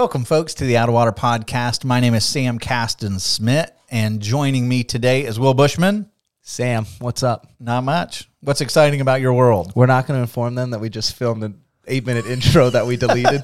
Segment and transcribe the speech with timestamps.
[0.00, 1.84] Welcome, folks, to the Out of Water podcast.
[1.84, 6.10] My name is Sam Caston Smith, and joining me today is Will Bushman.
[6.40, 7.46] Sam, what's up?
[7.60, 8.26] Not much.
[8.40, 9.72] What's exciting about your world?
[9.76, 12.86] We're not going to inform them that we just filmed an eight minute intro that
[12.86, 13.42] we deleted.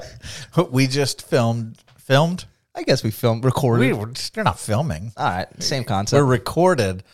[0.70, 1.76] We just filmed.
[1.98, 2.46] Filmed?
[2.74, 3.80] I guess we filmed, recorded.
[3.86, 5.12] We were, you're not filming.
[5.18, 6.24] All right, same concept.
[6.24, 7.04] We recorded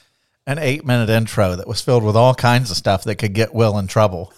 [0.46, 3.52] an eight minute intro that was filled with all kinds of stuff that could get
[3.52, 4.32] Will in trouble,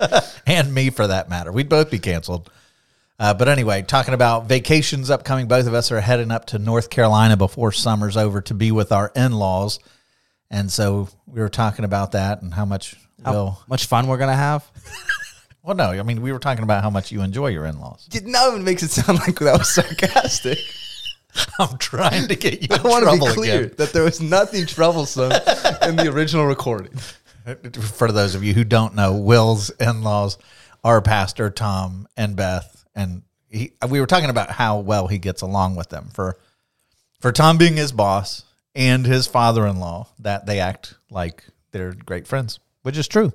[0.46, 1.52] and me for that matter.
[1.52, 2.50] We'd both be canceled.
[3.18, 6.88] Uh, but anyway, talking about vacations upcoming, both of us are heading up to North
[6.88, 9.80] Carolina before summer's over to be with our in laws.
[10.50, 13.60] And so we were talking about that and how much Will.
[13.68, 14.70] Much fun we're going to have.
[15.60, 18.08] Well, no, I mean, we were talking about how much you enjoy your in laws.
[18.24, 20.58] No, it makes it sound like that was sarcastic.
[21.58, 23.74] I'm trying to get you I in want to be trouble clear again.
[23.76, 25.30] that there was nothing troublesome
[25.82, 26.96] in the original recording.
[27.82, 30.38] For those of you who don't know, Will's in laws
[30.84, 32.77] are Pastor Tom and Beth.
[32.98, 36.10] And he, we were talking about how well he gets along with them.
[36.12, 36.36] For,
[37.20, 41.94] for Tom being his boss and his father in law, that they act like they're
[41.94, 43.32] great friends, which is true.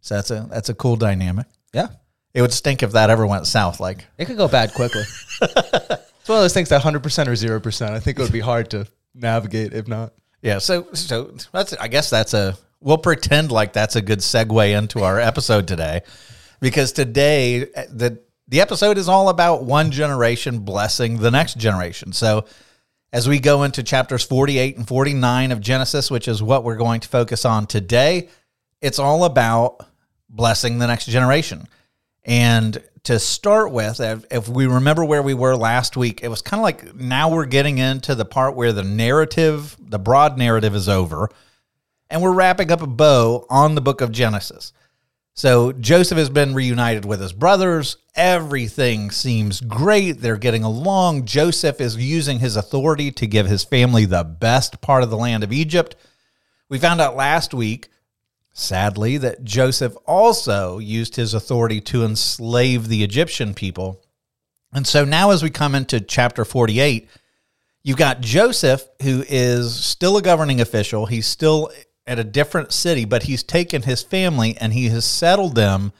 [0.00, 1.46] So that's a that's a cool dynamic.
[1.72, 1.88] Yeah,
[2.32, 3.78] It would stink if that ever went south.
[3.80, 5.02] Like it could go bad quickly.
[5.42, 7.90] it's one of those things that 100% or 0%.
[7.90, 10.12] I think it would be hard to navigate if not.
[10.40, 14.78] Yeah, so so that's I guess that's a we'll pretend like that's a good segue
[14.78, 16.02] into our episode today
[16.60, 22.12] because today uh, the the episode is all about one generation blessing the next generation.
[22.12, 22.46] So
[23.12, 27.00] as we go into chapters 48 and 49 of Genesis, which is what we're going
[27.00, 28.28] to focus on today,
[28.80, 29.86] it's all about
[30.28, 31.68] blessing the next generation.
[32.24, 36.60] And to start with, if, we remember where we were last week, it was kind
[36.60, 40.88] of like now we're getting into the part where the narrative, the broad narrative is
[40.88, 41.30] over,
[42.10, 44.72] and we're wrapping up a bow on the book of Genesis.
[45.38, 47.96] So Joseph has been reunited with his brothers.
[48.16, 50.20] Everything seems great.
[50.20, 51.26] They're getting along.
[51.26, 55.44] Joseph is using his authority to give his family the best part of the land
[55.44, 55.94] of Egypt.
[56.68, 57.88] We found out last week
[58.58, 64.02] sadly, that Joseph also used his authority to enslave the Egyptian people.
[64.72, 67.08] And so now, as we come into chapter 48,
[67.82, 71.06] you've got Joseph, who is still a governing official.
[71.06, 71.70] He's still
[72.08, 75.92] at a different city, but he's taken his family and he has settled them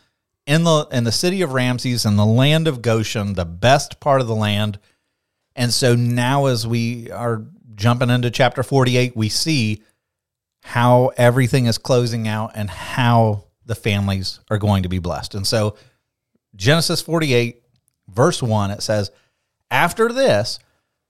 [0.46, 4.20] in the in the city of Ramses in the land of Goshen, the best part
[4.20, 4.78] of the land.
[5.54, 9.82] And so now as we are jumping into chapter 48, we see
[10.62, 15.34] how everything is closing out and how the families are going to be blessed.
[15.34, 15.76] And so,
[16.56, 17.62] Genesis 48,
[18.08, 19.10] verse 1, it says,
[19.70, 20.58] After this,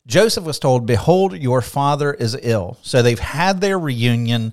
[0.06, 2.78] Joseph was told, Behold, your father is ill.
[2.82, 4.52] So they've had their reunion.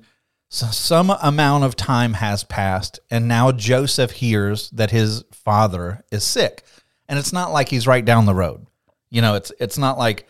[0.56, 6.24] So some amount of time has passed, and now Joseph hears that his father is
[6.24, 6.64] sick.
[7.10, 8.66] And it's not like he's right down the road.
[9.10, 10.30] You know, it's it's not like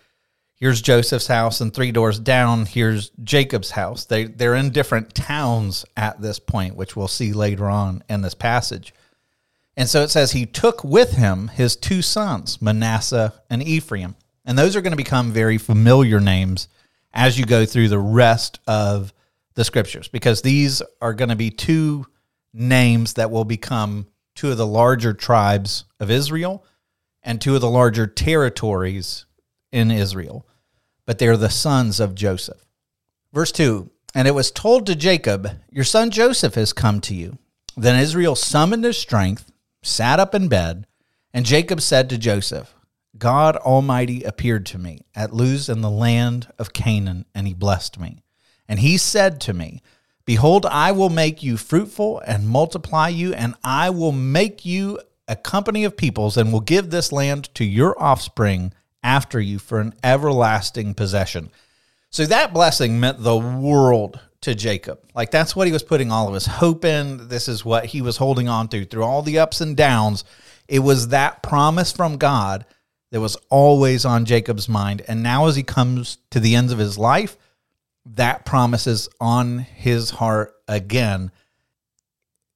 [0.56, 4.06] here's Joseph's house and three doors down here's Jacob's house.
[4.06, 8.34] They they're in different towns at this point, which we'll see later on in this
[8.34, 8.96] passage.
[9.78, 14.16] And so it says he took with him his two sons, Manasseh and Ephraim.
[14.44, 16.68] And those are going to become very familiar names
[17.14, 19.14] as you go through the rest of
[19.56, 22.06] the scriptures because these are going to be two
[22.54, 26.64] names that will become two of the larger tribes of Israel
[27.24, 29.26] and two of the larger territories
[29.72, 30.48] in Israel,
[31.06, 32.66] but they're the sons of Joseph.
[33.34, 37.38] Verse 2 And it was told to Jacob, Your son Joseph has come to you.
[37.76, 39.52] Then Israel summoned his strength,
[39.84, 40.88] sat up in bed,
[41.34, 42.74] and Jacob said to Joseph,
[43.18, 48.00] God Almighty appeared to me at Luz in the land of Canaan, and he blessed
[48.00, 48.25] me.
[48.68, 49.82] And he said to me,
[50.26, 55.36] Behold, I will make you fruitful and multiply you, and I will make you a
[55.36, 58.74] company of peoples, and will give this land to your offspring
[59.04, 61.52] after you for an everlasting possession.
[62.10, 65.00] So that blessing meant the world to Jacob.
[65.14, 67.28] Like that's what he was putting all of his hope in.
[67.28, 70.24] This is what he was holding on to through all the ups and downs.
[70.68, 72.66] It was that promise from God
[73.12, 75.04] that was always on Jacob's mind.
[75.08, 77.38] And now, as he comes to the ends of his life,
[78.06, 81.32] that promise is on his heart again.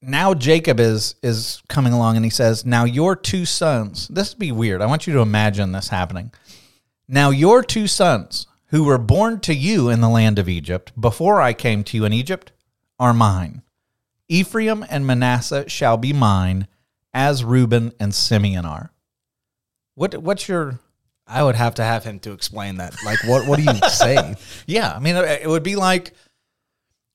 [0.01, 4.39] now Jacob is is coming along and he says, "Now your two sons." This would
[4.39, 4.81] be weird.
[4.81, 6.31] I want you to imagine this happening.
[7.07, 11.41] Now your two sons, who were born to you in the land of Egypt before
[11.41, 12.51] I came to you in Egypt,
[12.99, 13.63] are mine.
[14.27, 16.67] Ephraim and Manasseh shall be mine,
[17.13, 18.91] as Reuben and Simeon are.
[19.95, 20.79] What what's your
[21.29, 22.95] I would have to have him to explain that.
[23.05, 24.35] Like, what what are you say?
[24.65, 26.13] Yeah, I mean, it would be like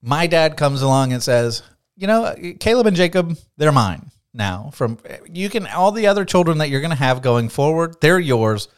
[0.00, 1.62] my dad comes along and says,
[1.96, 4.70] "You know, Caleb and Jacob, they're mine now.
[4.72, 8.20] From you can all the other children that you're going to have going forward, they're
[8.20, 8.68] yours,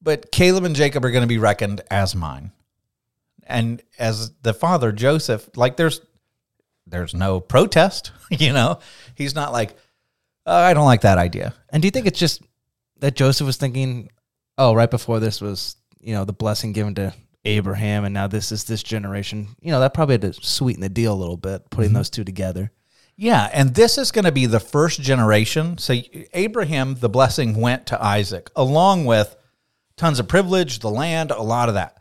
[0.00, 2.52] but Caleb and Jacob are going to be reckoned as mine."
[3.44, 6.00] And as the father, Joseph, like there's
[6.86, 8.78] there's no protest, you know.
[9.16, 9.74] He's not like,
[10.46, 12.42] oh, "I don't like that idea." And do you think it's just
[13.00, 14.10] that Joseph was thinking,
[14.58, 17.14] oh, right before this was, you know, the blessing given to
[17.44, 19.48] Abraham, and now this is this generation.
[19.60, 21.96] You know, that probably had to sweeten the deal a little bit, putting mm-hmm.
[21.96, 22.70] those two together.
[23.16, 25.78] Yeah, and this is going to be the first generation.
[25.78, 25.94] So
[26.32, 29.36] Abraham, the blessing went to Isaac, along with
[29.96, 31.98] tons of privilege, the land, a lot of that.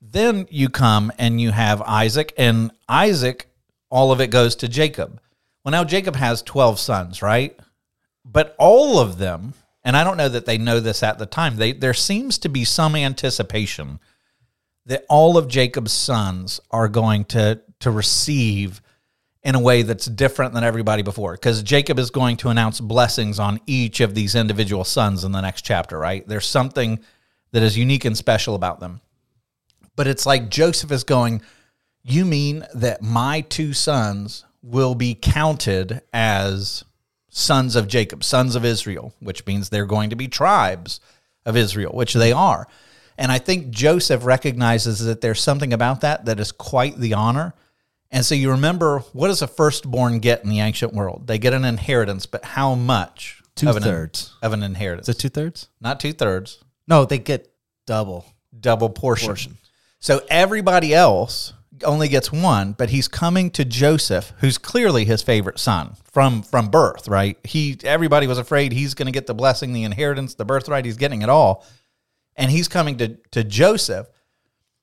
[0.00, 3.46] Then you come and you have Isaac, and Isaac,
[3.88, 5.20] all of it goes to Jacob.
[5.64, 7.58] Well, now Jacob has 12 sons, right?
[8.24, 11.56] But all of them, and I don't know that they know this at the time,
[11.56, 13.98] they, there seems to be some anticipation
[14.86, 18.80] that all of Jacob's sons are going to, to receive
[19.42, 23.38] in a way that's different than everybody before because Jacob is going to announce blessings
[23.38, 26.26] on each of these individual sons in the next chapter, right?
[26.26, 27.00] There's something
[27.50, 29.00] that is unique and special about them.
[29.96, 31.42] But it's like Joseph is going,
[32.02, 36.84] You mean that my two sons will be counted as
[37.34, 41.00] sons of Jacob, sons of Israel, which means they're going to be tribes
[41.46, 42.68] of Israel, which they are.
[43.16, 47.54] And I think Joseph recognizes that there's something about that that is quite the honor.
[48.10, 51.26] And so you remember what does a firstborn get in the ancient world?
[51.26, 53.42] They get an inheritance, but how much?
[53.54, 54.34] Two of an- thirds.
[54.42, 55.08] of an inheritance.
[55.08, 55.68] Is it two thirds?
[55.80, 57.50] Not two thirds, No, they get
[57.86, 58.26] double.
[58.58, 59.28] double portion.
[59.28, 59.58] Portion.
[60.00, 61.52] So everybody else
[61.84, 66.68] only gets one, but he's coming to Joseph, who's clearly his favorite son from from
[66.68, 67.38] birth, right?
[67.44, 70.84] He everybody was afraid he's going to get the blessing, the inheritance, the birthright.
[70.84, 71.66] He's getting it all,
[72.36, 74.08] and he's coming to to Joseph,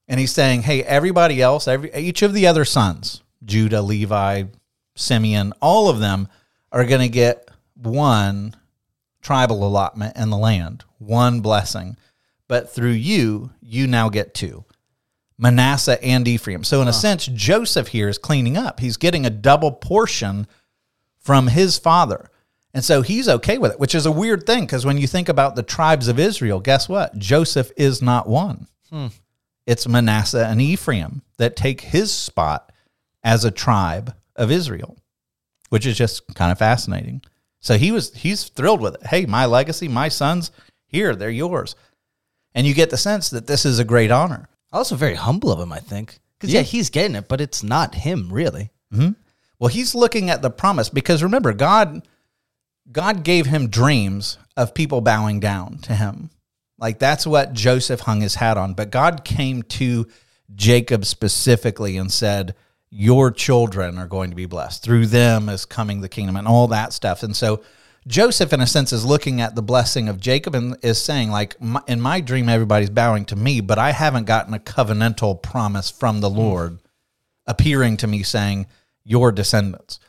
[0.07, 4.43] and he's saying, "Hey, everybody else, every each of the other sons, Judah, Levi,
[4.95, 6.27] Simeon, all of them
[6.71, 8.55] are going to get one
[9.21, 11.97] tribal allotment in the land, one blessing,
[12.47, 14.65] but through you, you now get two."
[15.39, 16.63] Manasseh and Ephraim.
[16.63, 18.79] So, in a sense, Joseph here is cleaning up.
[18.79, 20.45] He's getting a double portion
[21.17, 22.29] from his father.
[22.73, 25.27] And so he's okay with it, which is a weird thing because when you think
[25.27, 27.17] about the tribes of Israel, guess what?
[27.17, 28.67] Joseph is not one.
[28.89, 29.07] Hmm.
[29.65, 32.71] It's Manasseh and Ephraim that take his spot
[33.23, 34.97] as a tribe of Israel,
[35.69, 37.21] which is just kind of fascinating.
[37.59, 39.07] So he was he's thrilled with it.
[39.07, 40.51] Hey, my legacy, my sons,
[40.85, 41.75] here, they're yours.
[42.55, 44.47] And you get the sense that this is a great honor.
[44.71, 46.19] Also, very humble of him, I think.
[46.37, 46.59] Because Yeah.
[46.61, 46.65] yeah.
[46.65, 48.71] he's getting it, but it's not him really.
[48.93, 49.11] Mm-hmm.
[49.59, 52.07] Well, he's looking at the promise because remember, God
[52.91, 56.31] God gave him dreams of people bowing down to him.
[56.79, 58.73] Like that's what Joseph hung his hat on.
[58.73, 60.07] But God came to
[60.55, 62.55] Jacob specifically and said,
[62.89, 64.81] Your children are going to be blessed.
[64.83, 67.21] Through them is coming the kingdom and all that stuff.
[67.21, 67.61] And so
[68.07, 71.59] Joseph, in a sense, is looking at the blessing of Jacob and is saying, like,
[71.61, 75.89] "My- in my dream, everybody's bowing to me, but I haven't gotten a covenantal promise
[75.89, 76.37] from the hmm.
[76.37, 76.79] Lord
[77.45, 78.67] appearing to me saying,
[79.03, 79.99] Your descendants.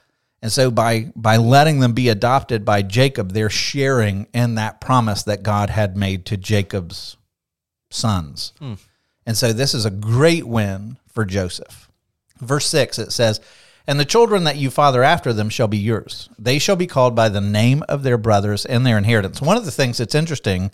[0.43, 5.23] And so by by letting them be adopted by Jacob, they're sharing in that promise
[5.25, 7.17] that God had made to Jacob's
[7.91, 8.53] sons.
[8.59, 8.75] Hmm.
[9.27, 11.91] And so this is a great win for Joseph.
[12.39, 13.41] Verse 6 it says,
[13.91, 16.29] "And the children that you father after them shall be yours.
[16.39, 19.65] They shall be called by the name of their brothers and their inheritance." One of
[19.65, 20.71] the things that's interesting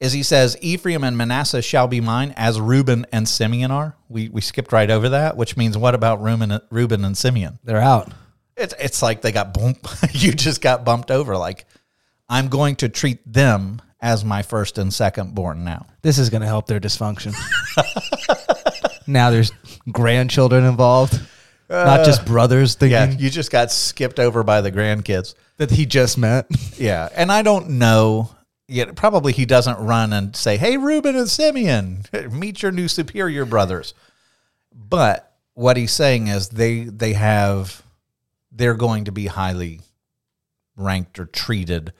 [0.00, 3.96] is he says Ephraim and Manasseh shall be mine as Reuben and Simeon are.
[4.08, 7.58] We we skipped right over that, which means what about Reuben, Reuben and Simeon?
[7.64, 8.12] They're out.
[8.56, 9.86] It's it's like they got bump.
[10.12, 11.36] you just got bumped over.
[11.36, 11.66] Like
[12.28, 15.86] I'm going to treat them as my first and second born now.
[16.02, 17.34] This is going to help their dysfunction.
[19.06, 19.52] now there's
[19.90, 21.20] grandchildren involved,
[21.68, 25.34] not just uh, brothers thinking Yeah, you just got skipped over by the grandkids.
[25.56, 26.46] that he just met.
[26.78, 28.30] Yeah, and I don't know.
[28.68, 33.44] Yet probably he doesn't run and say, "Hey, Reuben and Simeon, meet your new superior
[33.44, 33.94] brothers."
[34.74, 37.82] But what he's saying is they they have
[38.52, 39.80] they're going to be highly
[40.76, 41.92] ranked or treated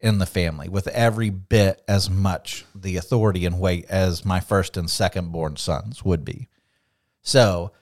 [0.00, 4.76] in the family with every bit as much the authority and weight as my first
[4.76, 6.48] and second born sons would be.
[7.22, 7.72] So,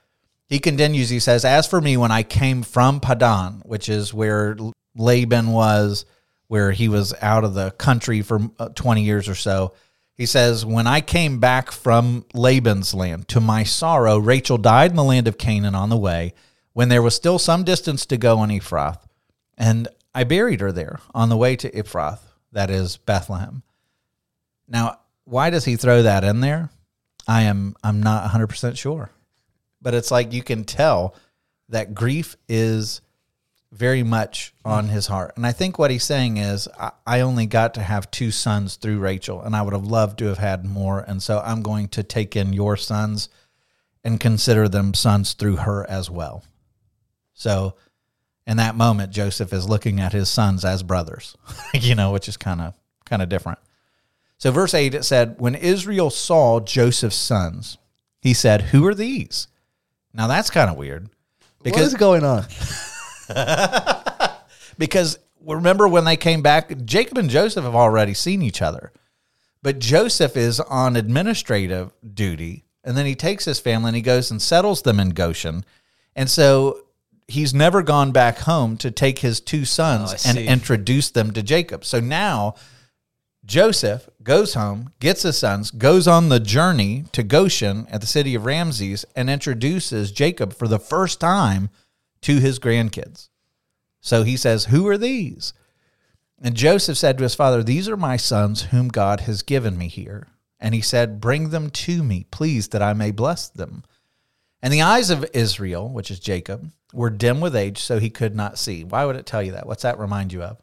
[0.53, 4.55] he continues, he says, As for me, when I came from Padan, which is where
[4.95, 6.05] Laban was,
[6.49, 9.73] where he was out of the country for uh, 20 years or so,
[10.15, 14.97] he says, When I came back from Laban's land, to my sorrow, Rachel died in
[14.99, 16.35] the land of Canaan on the way,
[16.75, 19.01] when there was still some distance to go on Ephrath.
[19.57, 22.21] And I buried her there on the way to Ephrath,
[22.53, 23.63] that is Bethlehem.
[24.69, 26.69] Now, why does he throw that in there?
[27.27, 29.13] I am I'm not 100% sure.
[29.83, 31.15] But it's like you can tell
[31.69, 33.01] that grief is
[33.73, 35.33] very much on his heart.
[35.37, 36.69] And I think what he's saying is
[37.07, 40.27] I, only got to have two sons through Rachel and I would have loved to
[40.27, 43.31] have had more and so I'm going to take in your sons
[44.05, 46.45] and consider them sons through her as well.
[47.33, 47.75] So
[48.47, 51.35] in that moment Joseph is looking at his sons as brothers,
[51.75, 52.75] you know, which is kind of
[53.07, 53.59] kind of different.
[54.43, 57.79] So, verse 8, it said, When Israel saw Joseph's sons,
[58.21, 59.47] he said, Who are these?
[60.15, 61.09] Now, that's kind of weird.
[61.63, 62.45] Because, what is going on?
[64.79, 68.93] because remember when they came back, Jacob and Joseph have already seen each other.
[69.63, 74.31] But Joseph is on administrative duty, and then he takes his family and he goes
[74.31, 75.65] and settles them in Goshen.
[76.17, 76.85] And so
[77.29, 81.43] he's never gone back home to take his two sons Oh, and introduce them to
[81.43, 81.85] Jacob.
[81.85, 82.57] So now
[83.45, 88.35] Joseph goes home, gets his sons, goes on the journey to Goshen at the city
[88.35, 91.69] of Ramses, and introduces Jacob for the first time
[92.23, 93.29] to his grandkids.
[94.01, 95.55] So he says, Who are these?
[96.41, 99.89] And Joseph said to his father, These are my sons whom God has given me
[99.89, 100.29] here.
[100.61, 103.85] And he said, Bring them to me, please, that I may bless them.
[104.61, 108.37] And the eyes of Israel, which is Jacob, were dim with age, so he could
[108.37, 108.85] not see.
[108.85, 109.67] Why would it tell you that?
[109.67, 110.59] What's that remind you of?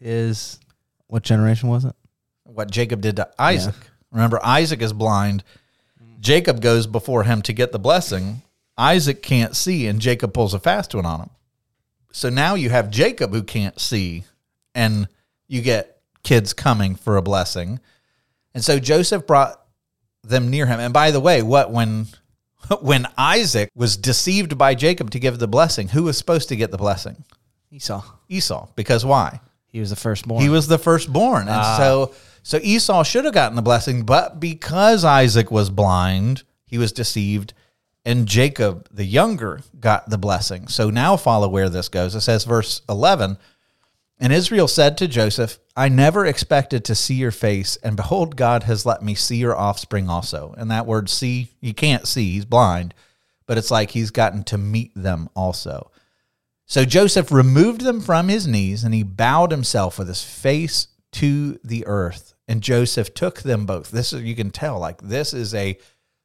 [0.00, 0.58] Is
[1.08, 1.94] what generation was it?
[2.48, 3.74] what Jacob did to Isaac.
[4.10, 5.44] Remember, Isaac is blind.
[6.20, 8.42] Jacob goes before him to get the blessing.
[8.76, 11.30] Isaac can't see, and Jacob pulls a fast one on him.
[12.10, 14.24] So now you have Jacob who can't see,
[14.74, 15.08] and
[15.46, 17.80] you get kids coming for a blessing.
[18.54, 19.60] And so Joseph brought
[20.24, 20.80] them near him.
[20.80, 22.06] And by the way, what when
[22.80, 26.70] when Isaac was deceived by Jacob to give the blessing, who was supposed to get
[26.70, 27.24] the blessing?
[27.70, 28.02] Esau.
[28.28, 28.68] Esau.
[28.74, 29.40] Because why?
[29.68, 30.42] He was the firstborn.
[30.42, 31.42] He was the firstborn.
[31.42, 31.76] And ah.
[31.78, 36.92] so so Esau should have gotten the blessing, but because Isaac was blind, he was
[36.92, 37.52] deceived,
[38.06, 40.66] and Jacob, the younger, got the blessing.
[40.68, 42.14] So now follow where this goes.
[42.14, 43.36] It says, verse 11
[44.18, 48.62] And Israel said to Joseph, I never expected to see your face, and behold, God
[48.62, 50.54] has let me see your offspring also.
[50.56, 52.94] And that word see, you can't see, he's blind,
[53.46, 55.90] but it's like he's gotten to meet them also.
[56.68, 61.58] So Joseph removed them from his knees and he bowed himself with his face to
[61.64, 62.34] the earth.
[62.46, 63.90] And Joseph took them both.
[63.90, 65.78] This is, you can tell, like, this is a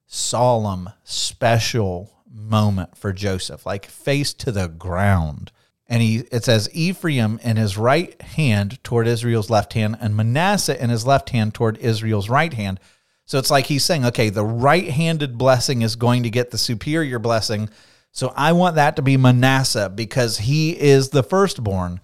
[0.05, 5.53] solemn, special moment for Joseph, like face to the ground.
[5.88, 10.81] And he, it says, Ephraim in his right hand toward Israel's left hand, and Manasseh
[10.81, 12.79] in his left hand toward Israel's right hand.
[13.25, 16.57] So it's like he's saying, okay, the right handed blessing is going to get the
[16.57, 17.69] superior blessing.
[18.13, 22.00] So I want that to be Manasseh because he is the firstborn.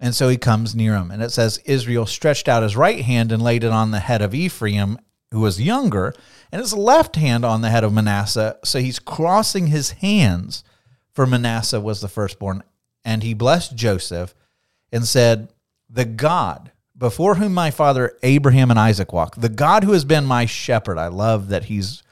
[0.00, 1.10] And so he comes near him.
[1.10, 4.22] And it says, Israel stretched out his right hand and laid it on the head
[4.22, 4.98] of Ephraim,
[5.30, 6.14] who was younger,
[6.50, 8.56] and his left hand on the head of Manasseh.
[8.64, 10.64] So he's crossing his hands,
[11.12, 12.62] for Manasseh was the firstborn.
[13.04, 14.34] And he blessed Joseph
[14.90, 15.48] and said,
[15.90, 16.72] The God
[17.02, 20.98] before whom my father Abraham and Isaac walked, the God who has been my shepherd.
[20.98, 22.04] I love that he's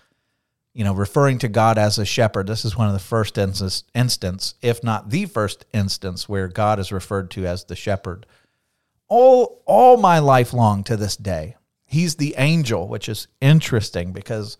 [0.73, 2.47] you know, referring to God as a shepherd.
[2.47, 6.79] This is one of the first instance, instance, if not the first instance, where God
[6.79, 8.27] is referred to as the shepherd.
[9.09, 14.57] All, all my life long to this day, he's the angel, which is interesting because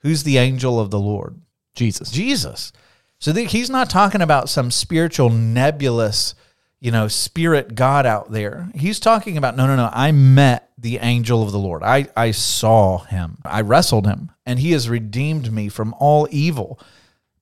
[0.00, 1.40] who's the angel of the Lord?
[1.74, 2.10] Jesus.
[2.10, 2.72] Jesus.
[3.18, 6.34] So the, he's not talking about some spiritual nebulous,
[6.80, 8.68] you know, spirit God out there.
[8.74, 9.90] He's talking about no, no, no.
[9.92, 11.82] I met the angel of the Lord.
[11.82, 13.38] I I saw him.
[13.44, 16.78] I wrestled him, and he has redeemed me from all evil.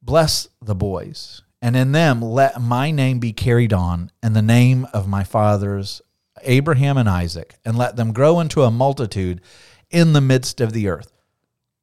[0.00, 4.86] Bless the boys, and in them let my name be carried on, and the name
[4.92, 6.00] of my fathers
[6.42, 9.40] Abraham and Isaac, and let them grow into a multitude
[9.90, 11.12] in the midst of the earth.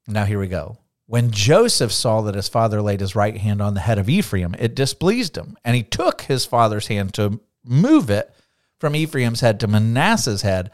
[0.08, 0.78] Now here we go.
[1.12, 4.56] When Joseph saw that his father laid his right hand on the head of Ephraim,
[4.58, 8.34] it displeased him, and he took his father's hand to move it
[8.80, 10.72] from Ephraim's head to Manasseh's head.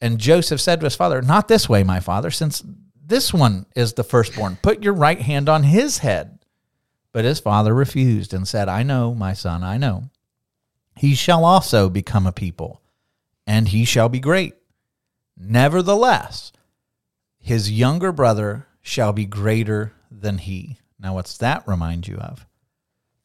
[0.00, 2.64] And Joseph said to his father, Not this way, my father, since
[3.00, 4.58] this one is the firstborn.
[4.60, 6.40] Put your right hand on his head.
[7.12, 10.10] But his father refused and said, I know, my son, I know.
[10.96, 12.82] He shall also become a people,
[13.46, 14.56] and he shall be great.
[15.38, 16.50] Nevertheless,
[17.38, 20.78] his younger brother shall be greater than he.
[21.00, 22.46] Now, what's that remind you of?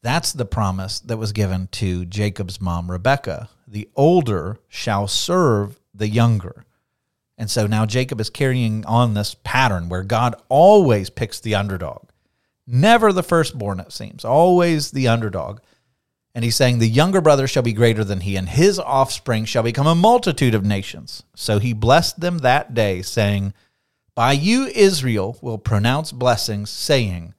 [0.01, 3.49] That's the promise that was given to Jacob's mom, Rebecca.
[3.67, 6.65] The older shall serve the younger.
[7.37, 12.09] And so now Jacob is carrying on this pattern where God always picks the underdog.
[12.65, 15.59] Never the firstborn, it seems, always the underdog.
[16.33, 19.63] And he's saying, The younger brother shall be greater than he, and his offspring shall
[19.63, 21.23] become a multitude of nations.
[21.35, 23.53] So he blessed them that day, saying,
[24.19, 27.35] By you Israel will pronounce blessings, saying,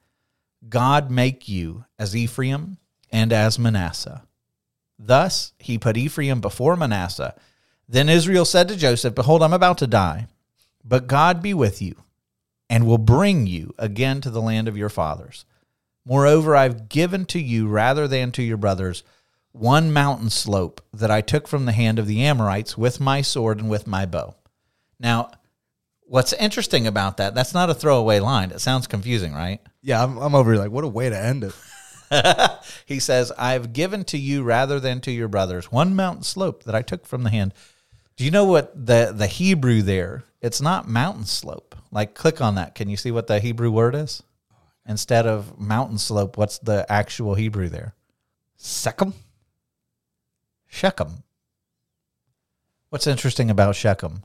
[0.67, 2.79] God make you as Ephraim
[3.11, 4.23] and as Manasseh.
[4.97, 7.35] Thus he put Ephraim before Manasseh.
[7.87, 10.25] Then Israel said to Joseph, Behold, I'm about to die,
[10.83, 11.97] but God be with you,
[12.67, 15.45] and will bring you again to the land of your fathers.
[16.03, 19.03] Moreover, I've given to you rather than to your brothers
[19.51, 23.59] one mountain slope that I took from the hand of the Amorites with my sword
[23.59, 24.33] and with my bow.
[24.99, 25.29] Now,
[26.11, 28.51] what's interesting about that, that's not a throwaway line.
[28.51, 29.61] It sounds confusing, right?
[29.81, 32.59] Yeah, I'm, I'm over here like, what a way to end it.
[32.85, 36.75] he says, I've given to you rather than to your brothers one mountain slope that
[36.75, 37.53] I took from the hand.
[38.17, 40.25] Do you know what the, the Hebrew there?
[40.41, 41.77] It's not mountain slope.
[41.91, 42.75] Like, click on that.
[42.75, 44.21] Can you see what the Hebrew word is?
[44.85, 47.95] Instead of mountain slope, what's the actual Hebrew there?
[48.57, 49.13] Second?
[50.67, 51.23] Shechem.
[52.89, 54.23] What's interesting about Shechem?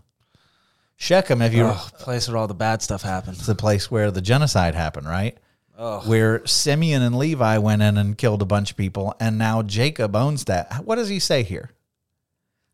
[0.97, 3.39] Shechem, if you Oh, place where all the bad stuff happens.
[3.39, 5.37] it's the place where the genocide happened, right?
[5.79, 6.01] Oh.
[6.09, 10.17] Where Simeon and Levi went in and killed a bunch of people, and now Jacob
[10.17, 10.85] owns that.
[10.85, 11.71] What does he say here?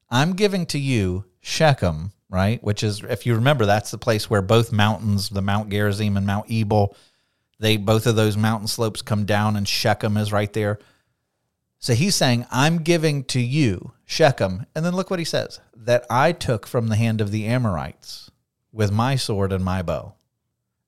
[0.08, 2.62] I'm giving to you Shechem, right?
[2.62, 6.26] Which is, if you remember, that's the place where both mountains, the Mount Gerizim and
[6.26, 6.94] Mount Ebal,
[7.58, 10.78] they both of those mountain slopes come down, and Shechem is right there.
[11.82, 14.66] So he's saying, I'm giving to you Shechem.
[14.72, 18.30] And then look what he says that I took from the hand of the Amorites
[18.70, 20.14] with my sword and my bow.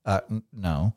[0.06, 0.20] Uh,
[0.52, 0.94] no.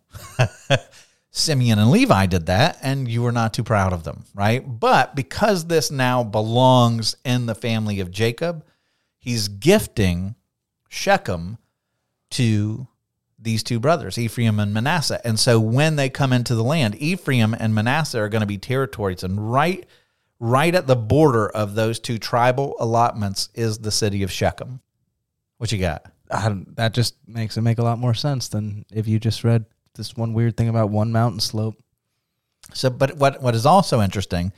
[1.31, 4.63] Simeon and Levi did that, and you were not too proud of them, right?
[4.79, 8.63] But because this now belongs in the family of Jacob,
[9.17, 10.35] he's gifting
[10.89, 11.57] Shechem
[12.31, 12.87] to
[13.47, 15.21] these two brothers, Ephraim and Manasseh.
[15.25, 18.57] And so when they come into the land, Ephraim and Manasseh are going to be
[18.57, 19.23] territories.
[19.23, 19.85] And right,
[20.37, 24.81] right at the border of those two tribal allotments is the city of Shechem.
[25.59, 26.11] What you got?
[26.29, 29.63] That just makes it make a lot more sense than if you just read
[29.95, 31.75] this one weird thing about one mountain slope.
[32.73, 34.51] So, but what what is also interesting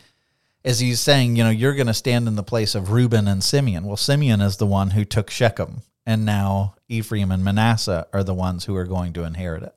[0.63, 3.43] is he's saying, you know, you're going to stand in the place of Reuben and
[3.43, 3.85] Simeon.
[3.85, 8.33] Well, Simeon is the one who took Shechem, and now Ephraim and Manasseh are the
[8.33, 9.75] ones who are going to inherit it.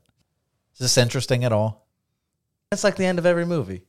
[0.72, 1.86] Is this interesting at all?
[2.72, 3.82] It's like the end of every movie.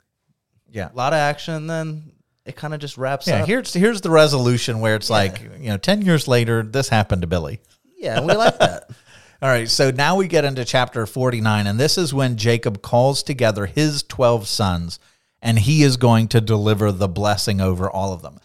[0.69, 0.91] Yeah.
[0.91, 2.11] A lot of action, then
[2.45, 3.47] it kind of just wraps Yeah, up.
[3.47, 7.27] here's here's the resolution where it's like, you know, 10 years later this happened to
[7.27, 7.61] Billy.
[7.97, 8.89] yeah, we like that.
[9.41, 13.23] All right, so now we get into chapter 49, and this is when Jacob calls
[13.23, 14.99] together his 12 sons,
[15.41, 18.39] and he is going to deliver the blessing over all of them.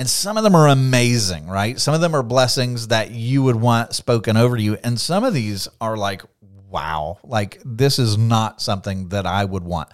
[0.00, 1.78] And some of them are amazing, right?
[1.78, 5.34] Some of them are blessings that you would want spoken over you, and some of
[5.34, 6.22] these are like,
[6.70, 9.90] wow, like this is not something that I would want.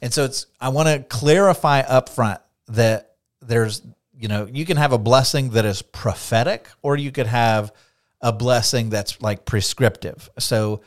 [0.00, 3.82] And so it's I want to clarify up front that there's
[4.18, 7.74] you know, you can have a blessing that is prophetic or you could have
[8.22, 10.30] a blessing that's like prescriptive.
[10.38, 10.80] So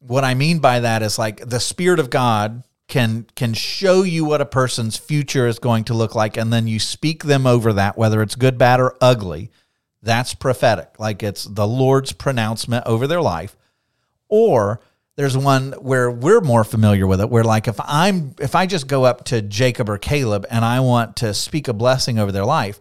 [0.00, 4.24] what I mean by that is like the spirit of God can can show you
[4.24, 7.72] what a person's future is going to look like and then you speak them over
[7.72, 9.50] that whether it's good, bad or ugly.
[10.02, 10.98] That's prophetic.
[10.98, 13.56] Like it's the Lord's pronouncement over their life
[14.28, 14.80] or
[15.16, 18.86] there's one where we're more familiar with it where like if i'm if i just
[18.86, 22.46] go up to jacob or caleb and i want to speak a blessing over their
[22.46, 22.80] life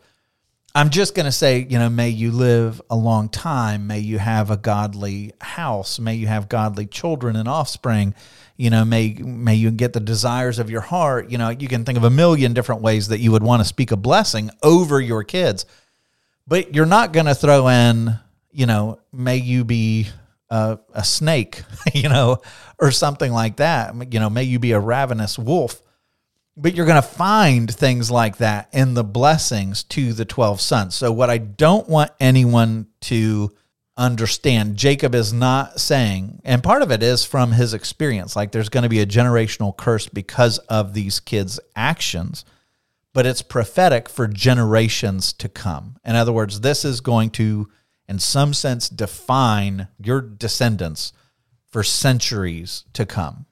[0.73, 4.19] i'm just going to say you know may you live a long time may you
[4.19, 8.15] have a godly house may you have godly children and offspring
[8.59, 11.85] you know may may you get the desires of your heart you know you can
[11.85, 15.01] think of a million different ways that you would want to speak a blessing over
[15.01, 15.65] your kids
[16.49, 18.19] but you're not going to throw in,
[18.51, 20.07] you know, may you be
[20.49, 21.61] a, a snake,
[21.93, 22.41] you know,
[22.79, 23.93] or something like that.
[24.11, 25.79] You know, may you be a ravenous wolf.
[26.57, 30.95] But you're going to find things like that in the blessings to the 12 sons.
[30.95, 33.51] So, what I don't want anyone to
[33.99, 38.69] understand, Jacob is not saying, and part of it is from his experience, like there's
[38.69, 42.43] going to be a generational curse because of these kids' actions
[43.13, 45.97] but it's prophetic for generations to come.
[46.05, 47.69] In other words, this is going to,
[48.07, 51.13] in some sense, define your descendants
[51.67, 53.45] for centuries to come.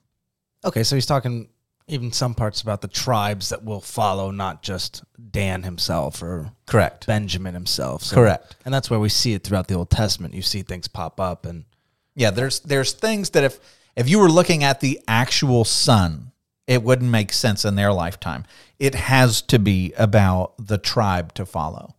[0.64, 1.48] Okay, so he's talking
[1.88, 7.06] even some parts about the tribes that will follow, not just Dan himself or Correct.
[7.06, 8.02] Benjamin himself.
[8.04, 8.56] So- Correct.
[8.64, 10.34] And that's where we see it throughout the Old Testament.
[10.34, 11.64] You see things pop up and
[12.14, 13.58] Yeah, there's there's things that if
[13.96, 16.32] if you were looking at the actual son,
[16.66, 18.44] it wouldn't make sense in their lifetime.
[18.78, 21.94] It has to be about the tribe to follow.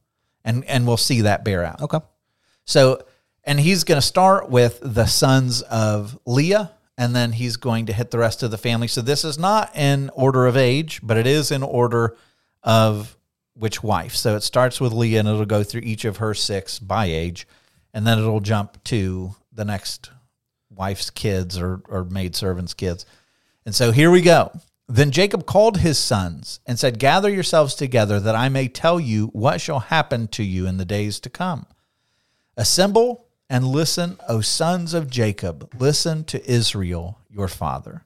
[0.46, 1.82] And and we'll see that bear out.
[1.82, 2.00] Okay.
[2.66, 3.02] So,
[3.44, 7.94] and he's going to start with the sons of Leah, and then he's going to
[7.94, 8.90] hit the rest of the family.
[8.90, 12.18] So, this is not in order of age, but it is in order
[12.62, 13.18] of
[13.54, 14.16] which wife.
[14.16, 17.48] So, it starts with Leah, and it'll go through each of her six by age,
[17.94, 20.12] and then it'll jump to the next
[20.70, 23.06] wife's kids or, or maidservant's kids.
[23.66, 24.52] And so, here we go.
[24.90, 29.28] Then Jacob called his sons and said, Gather yourselves together that I may tell you
[29.28, 31.66] what shall happen to you in the days to come.
[32.58, 35.74] Assemble and listen, O sons of Jacob.
[35.80, 38.04] Listen to Israel, your father.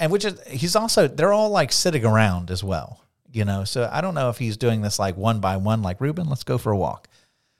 [0.00, 3.64] And which is, he's also, they're all like sitting around as well, you know.
[3.64, 6.42] So I don't know if he's doing this like one by one, like Reuben, let's
[6.42, 7.08] go for a walk.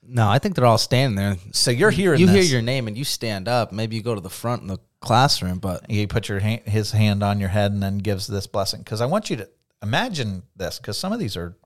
[0.09, 1.37] No, I think they're all standing there.
[1.53, 3.73] So you're hearing You hear your name and you stand up.
[3.73, 6.93] Maybe you go to the front in the classroom, but he put your hand, his
[6.93, 8.81] hand on your head and then gives this blessing.
[8.81, 9.49] Because I want you to
[9.83, 11.57] imagine this, because some of these are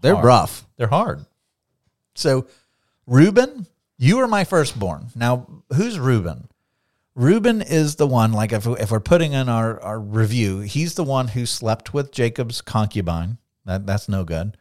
[0.00, 0.24] they're Hard.
[0.24, 0.66] rough.
[0.76, 1.24] They're hard.
[2.14, 2.46] So,
[3.06, 3.66] Reuben,
[4.00, 5.08] you are my firstborn.
[5.14, 6.48] Now, who's Reuben?
[7.14, 11.04] Reuben is the one, like if, if we're putting in our, our review, he's the
[11.04, 13.36] one who slept with Jacob's concubine.
[13.66, 14.56] That, that's no good.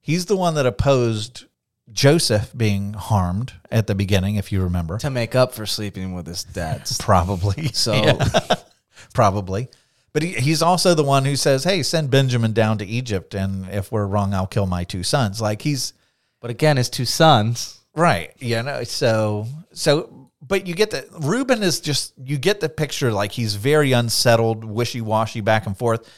[0.00, 1.44] He's the one that opposed
[1.92, 4.98] Joseph being harmed at the beginning, if you remember.
[4.98, 6.98] To make up for sleeping with his dad's.
[7.00, 7.68] Probably.
[7.68, 8.28] So Yeah.
[9.14, 9.68] Probably.
[10.12, 13.68] But he, he's also the one who says, hey, send Benjamin down to Egypt, and
[13.68, 15.40] if we're wrong, I'll kill my two sons.
[15.40, 15.92] Like he's.
[16.40, 17.79] but again, his two sons.
[17.94, 18.32] Right.
[18.38, 23.12] You know, so so but you get the Reuben is just you get the picture
[23.12, 26.08] like he's very unsettled, wishy-washy back and forth.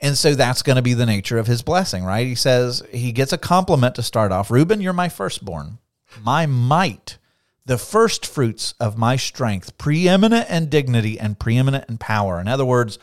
[0.00, 2.26] And so that's going to be the nature of his blessing, right?
[2.26, 4.50] He says he gets a compliment to start off.
[4.50, 5.78] Reuben, you're my firstborn,
[6.22, 7.18] my might,
[7.66, 12.40] the first fruits of my strength, preeminent in dignity and preeminent in power.
[12.40, 13.00] In other words,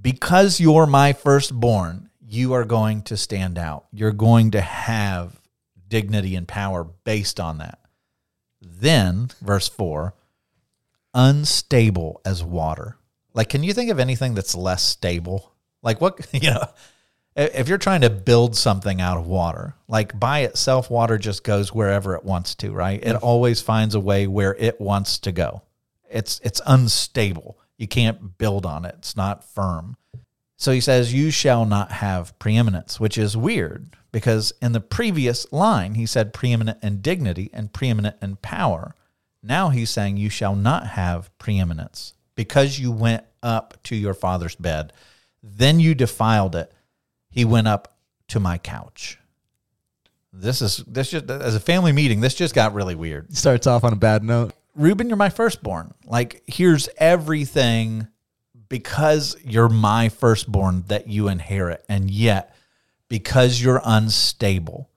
[0.00, 3.86] because you're my firstborn, you are going to stand out.
[3.92, 5.40] You're going to have
[5.92, 7.78] dignity and power based on that.
[8.62, 10.14] Then, verse 4,
[11.12, 12.96] unstable as water.
[13.34, 15.52] Like, can you think of anything that's less stable?
[15.82, 16.64] Like, what, you know,
[17.36, 21.74] if you're trying to build something out of water, like by itself, water just goes
[21.74, 22.98] wherever it wants to, right?
[22.98, 23.24] It mm-hmm.
[23.24, 25.60] always finds a way where it wants to go.
[26.10, 27.58] It's it's unstable.
[27.76, 28.94] You can't build on it.
[28.98, 29.96] It's not firm.
[30.56, 35.50] So he says, You shall not have preeminence, which is weird because in the previous
[35.52, 38.94] line, he said preeminent in dignity and preeminent in power.
[39.42, 44.54] Now he's saying, You shall not have preeminence because you went up to your father's
[44.54, 44.92] bed.
[45.42, 46.72] Then you defiled it.
[47.30, 47.96] He went up
[48.28, 49.18] to my couch.
[50.32, 52.20] This is this just as a family meeting.
[52.20, 53.36] This just got really weird.
[53.36, 54.54] Starts off on a bad note.
[54.74, 55.92] Reuben, you're my firstborn.
[56.06, 58.08] Like, here's everything
[58.68, 61.84] because you're my firstborn that you inherit.
[61.90, 62.56] And yet,
[63.12, 64.88] because you're unstable,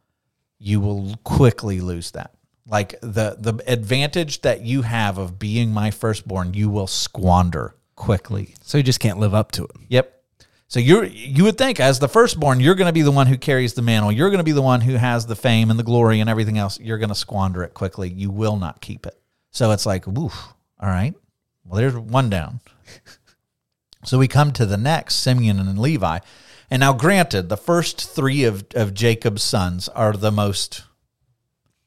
[0.57, 2.31] you will quickly lose that.
[2.65, 8.55] Like the the advantage that you have of being my firstborn, you will squander quickly.
[8.61, 9.71] So you just can't live up to it.
[9.89, 10.23] Yep.
[10.69, 13.37] So you're you would think as the firstborn, you're going to be the one who
[13.37, 14.13] carries the mantle.
[14.13, 16.57] You're going to be the one who has the fame and the glory and everything
[16.57, 16.79] else.
[16.79, 18.09] You're going to squander it quickly.
[18.09, 19.19] You will not keep it.
[19.51, 20.53] So it's like, woof.
[20.79, 21.13] All right.
[21.65, 22.61] Well, there's one down.
[24.05, 26.19] so we come to the next, Simeon and Levi.
[26.69, 30.83] And now, granted, the first three of, of Jacob's sons are the most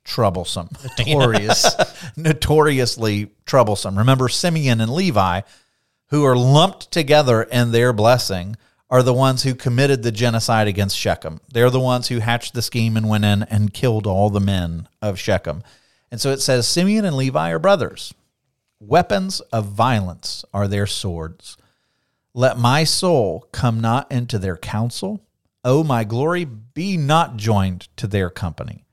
[0.04, 0.70] troublesome.
[0.98, 1.74] Notorious.
[2.16, 3.98] Notoriously troublesome.
[3.98, 5.42] Remember, Simeon and Levi,
[6.06, 8.56] who are lumped together in their blessing,
[8.90, 11.40] are the ones who committed the genocide against Shechem.
[11.52, 14.88] They're the ones who hatched the scheme and went in and killed all the men
[15.02, 15.62] of Shechem.
[16.10, 18.14] And so it says Simeon and Levi are brothers.
[18.80, 21.58] Weapons of violence are their swords.
[22.38, 25.26] Let my soul come not into their counsel.
[25.64, 28.84] O my glory, be not joined to their company.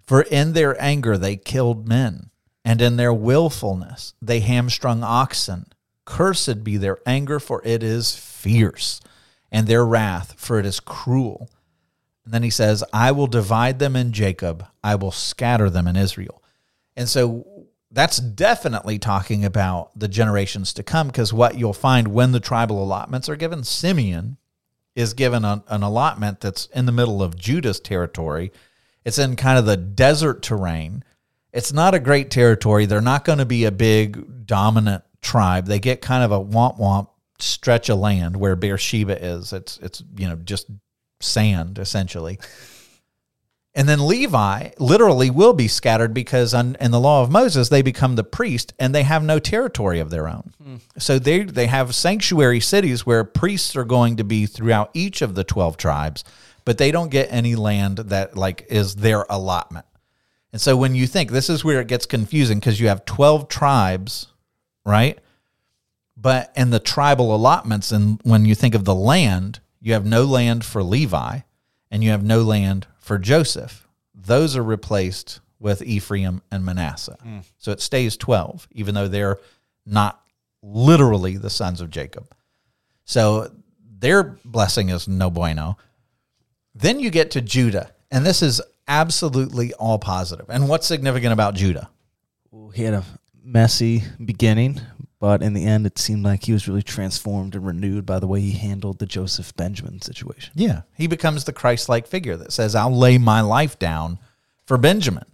[0.00, 2.30] For in their anger they killed men,
[2.64, 5.66] and in their willfulness they hamstrung oxen.
[6.04, 9.00] Cursed be their anger, for it is fierce,
[9.52, 11.48] and their wrath, for it is cruel.
[12.24, 15.94] And then he says, I will divide them in Jacob, I will scatter them in
[15.94, 16.42] Israel.
[16.96, 17.46] And so
[17.92, 22.82] that's definitely talking about the generations to come, because what you'll find when the tribal
[22.82, 24.38] allotments are given, Simeon
[24.94, 28.52] is given an, allotment that's in the middle of Judah's territory.
[29.04, 31.04] It's in kind of the desert terrain.
[31.52, 32.86] It's not a great territory.
[32.86, 35.66] They're not going to be a big dominant tribe.
[35.66, 39.52] They get kind of a womp womp stretch of land where Beersheba is.
[39.52, 40.68] It's it's you know just
[41.20, 42.38] sand essentially.
[43.74, 47.80] And then Levi literally will be scattered because on, in the law of Moses, they
[47.80, 50.52] become the priest and they have no territory of their own.
[50.62, 50.76] Hmm.
[50.98, 55.34] So they, they have sanctuary cities where priests are going to be throughout each of
[55.34, 56.22] the 12 tribes,
[56.66, 59.86] but they don't get any land that like is their allotment.
[60.52, 63.48] And so when you think this is where it gets confusing because you have 12
[63.48, 64.26] tribes,
[64.84, 65.18] right?
[66.14, 70.24] But in the tribal allotments, and when you think of the land, you have no
[70.24, 71.40] land for Levi
[71.90, 73.86] and you have no land for Joseph.
[74.14, 77.18] Those are replaced with Ephraim and Manasseh.
[77.22, 77.38] Hmm.
[77.58, 79.38] So it stays 12, even though they're
[79.84, 80.22] not
[80.62, 82.32] literally the sons of Jacob.
[83.04, 83.52] So
[83.98, 85.76] their blessing is no bueno.
[86.74, 90.46] Then you get to Judah, and this is absolutely all positive.
[90.48, 91.90] And what's significant about Judah?
[92.74, 93.04] He had a
[93.44, 94.80] messy beginning,
[95.22, 98.26] but in the end, it seemed like he was really transformed and renewed by the
[98.26, 100.52] way he handled the Joseph Benjamin situation.
[100.56, 100.82] Yeah.
[100.96, 104.18] He becomes the Christ like figure that says, I'll lay my life down
[104.66, 105.26] for Benjamin.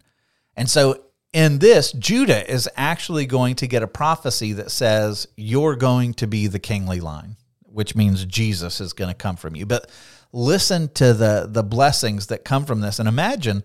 [0.54, 5.74] And so in this, Judah is actually going to get a prophecy that says, You're
[5.74, 9.64] going to be the kingly line, which means Jesus is going to come from you.
[9.64, 9.90] But
[10.34, 12.98] listen to the, the blessings that come from this.
[12.98, 13.64] And imagine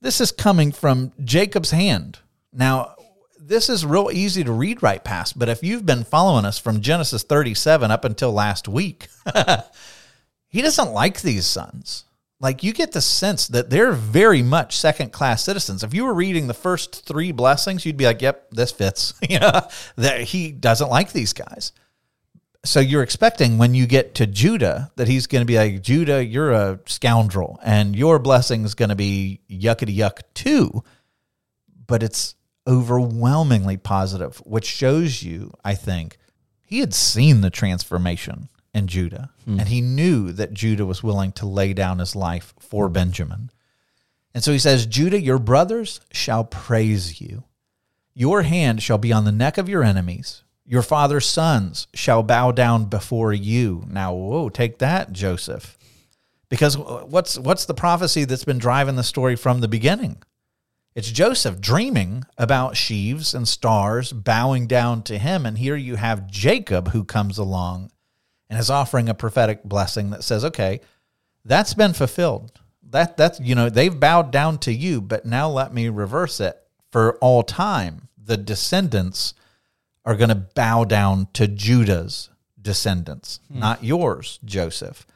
[0.00, 2.20] this is coming from Jacob's hand.
[2.54, 2.94] Now,
[3.48, 6.82] this is real easy to read right past, but if you've been following us from
[6.82, 9.08] Genesis 37 up until last week,
[10.48, 12.04] he doesn't like these sons.
[12.40, 15.82] Like you get the sense that they're very much second class citizens.
[15.82, 19.40] If you were reading the first three blessings, you'd be like, "Yep, this fits." you
[19.40, 19.62] know,
[19.96, 21.72] that he doesn't like these guys.
[22.64, 26.24] So you're expecting when you get to Judah that he's going to be like, "Judah,
[26.24, 30.84] you're a scoundrel, and your blessing is going to be yuckety yuck too."
[31.88, 32.36] But it's
[32.68, 36.18] overwhelmingly positive, which shows you, I think,
[36.62, 39.58] he had seen the transformation in Judah, hmm.
[39.58, 43.50] and he knew that Judah was willing to lay down his life for Benjamin.
[44.34, 47.44] And so he says, Judah, your brothers shall praise you.
[48.14, 50.42] Your hand shall be on the neck of your enemies.
[50.66, 53.84] Your father's sons shall bow down before you.
[53.88, 55.78] Now, whoa, take that, Joseph.
[56.50, 60.22] Because what's what's the prophecy that's been driving the story from the beginning?
[60.98, 65.46] It's Joseph dreaming about sheaves and stars bowing down to him.
[65.46, 67.92] And here you have Jacob who comes along
[68.50, 70.80] and is offering a prophetic blessing that says, okay,
[71.44, 72.50] that's been fulfilled.
[72.82, 76.60] That that's you know, they've bowed down to you, but now let me reverse it
[76.90, 78.08] for all time.
[78.20, 79.34] The descendants
[80.04, 82.28] are going to bow down to Judah's
[82.60, 83.60] descendants, hmm.
[83.60, 85.06] not yours, Joseph.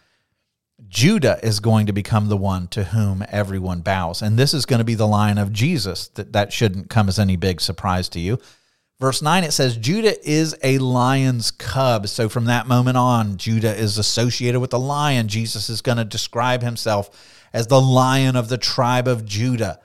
[0.89, 4.23] Judah is going to become the one to whom everyone bows.
[4.23, 6.09] And this is going to be the line of Jesus.
[6.09, 8.39] That, that shouldn't come as any big surprise to you.
[9.01, 12.07] Verse 9, it says, Judah is a lion's cub.
[12.07, 15.27] So from that moment on, Judah is associated with the lion.
[15.27, 17.11] Jesus is going to describe himself
[17.53, 19.81] as the lion of the tribe of Judah.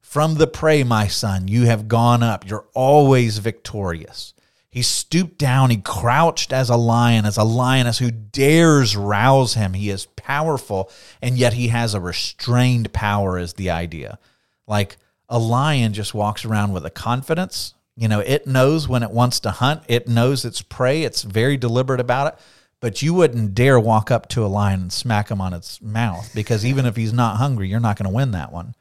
[0.00, 2.48] From the prey, my son, you have gone up.
[2.48, 4.32] You're always victorious.
[4.72, 5.68] He stooped down.
[5.68, 9.74] He crouched as a lion, as a lioness who dares rouse him.
[9.74, 14.18] He is powerful, and yet he has a restrained power, is the idea.
[14.66, 14.96] Like
[15.28, 17.74] a lion just walks around with a confidence.
[17.96, 21.58] You know, it knows when it wants to hunt, it knows its prey, it's very
[21.58, 22.40] deliberate about it.
[22.80, 26.32] But you wouldn't dare walk up to a lion and smack him on its mouth
[26.34, 28.74] because even if he's not hungry, you're not going to win that one.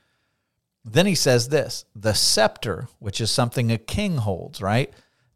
[0.86, 4.92] Then he says this the scepter, which is something a king holds, right?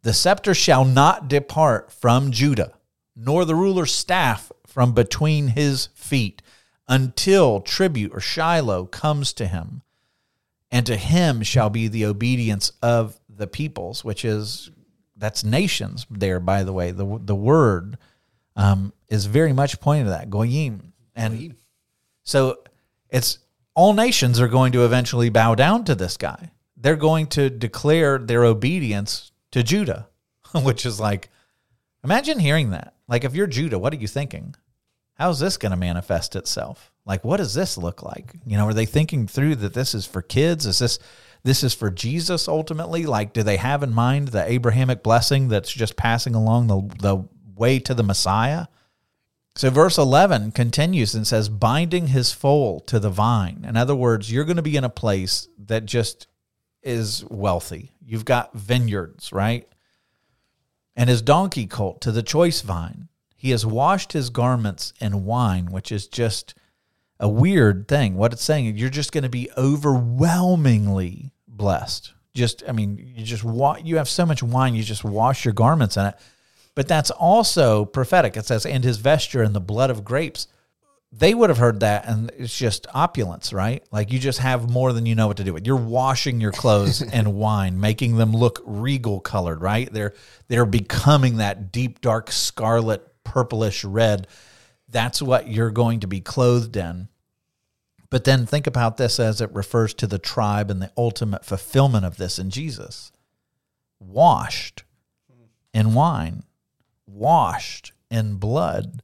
[0.06, 2.74] The scepter shall not depart from Judah,
[3.16, 6.44] nor the ruler's staff from between his feet,
[6.88, 9.82] until tribute or Shiloh comes to him.
[10.70, 14.70] And to him shall be the obedience of the peoples, which is
[15.16, 16.92] that's nations there, by the way.
[16.92, 17.98] The the word
[18.56, 20.94] um, is very much pointing to that, goyim.
[21.16, 21.56] And
[22.22, 22.60] so
[23.10, 23.40] it's
[23.74, 26.52] all nations are going to eventually bow down to this guy.
[26.78, 30.10] They're going to declare their obedience to Judah,
[30.54, 31.30] which is like,
[32.04, 32.94] imagine hearing that.
[33.08, 34.54] Like, if you're Judah, what are you thinking?
[35.14, 36.92] How's this going to manifest itself?
[37.06, 38.36] Like, what does this look like?
[38.46, 40.66] You know, are they thinking through that this is for kids?
[40.66, 41.00] Is this
[41.44, 43.06] this is for Jesus ultimately?
[43.06, 47.26] Like, do they have in mind the Abrahamic blessing that's just passing along the the
[47.56, 48.66] way to the Messiah?
[49.56, 53.64] So, verse 11 continues and says, binding his foal to the vine.
[53.66, 56.28] In other words, you're going to be in a place that just
[56.86, 57.92] is wealthy.
[58.06, 59.68] You've got vineyards, right?
[60.96, 63.10] And his donkey colt to the choice vine.
[63.36, 66.56] He has washed his garments in wine, which is just
[67.20, 68.16] a weird thing.
[68.16, 72.14] What it's saying, you're just going to be overwhelmingly blessed.
[72.34, 75.54] Just, I mean, you just wa- you have so much wine, you just wash your
[75.54, 76.16] garments in it.
[76.76, 78.36] But that's also prophetic.
[78.36, 80.48] It says, and his vesture in the blood of grapes.
[81.18, 83.84] They would have heard that and it's just opulence, right?
[83.92, 85.66] Like you just have more than you know what to do with.
[85.66, 89.92] You're washing your clothes in wine, making them look regal colored, right?
[89.92, 90.14] They're
[90.48, 94.28] they're becoming that deep dark scarlet purplish red.
[94.90, 97.08] That's what you're going to be clothed in.
[98.10, 102.06] But then think about this as it refers to the tribe and the ultimate fulfillment
[102.06, 103.12] of this in Jesus.
[104.00, 104.84] Washed
[105.74, 106.44] in wine,
[107.08, 109.02] washed in blood.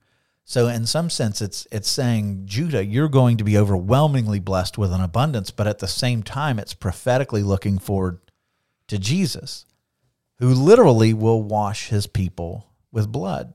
[0.52, 4.92] So in some sense it's it's saying Judah you're going to be overwhelmingly blessed with
[4.92, 8.20] an abundance but at the same time it's prophetically looking forward
[8.90, 9.66] to Jesus
[10.40, 13.54] who literally will wash his people with blood.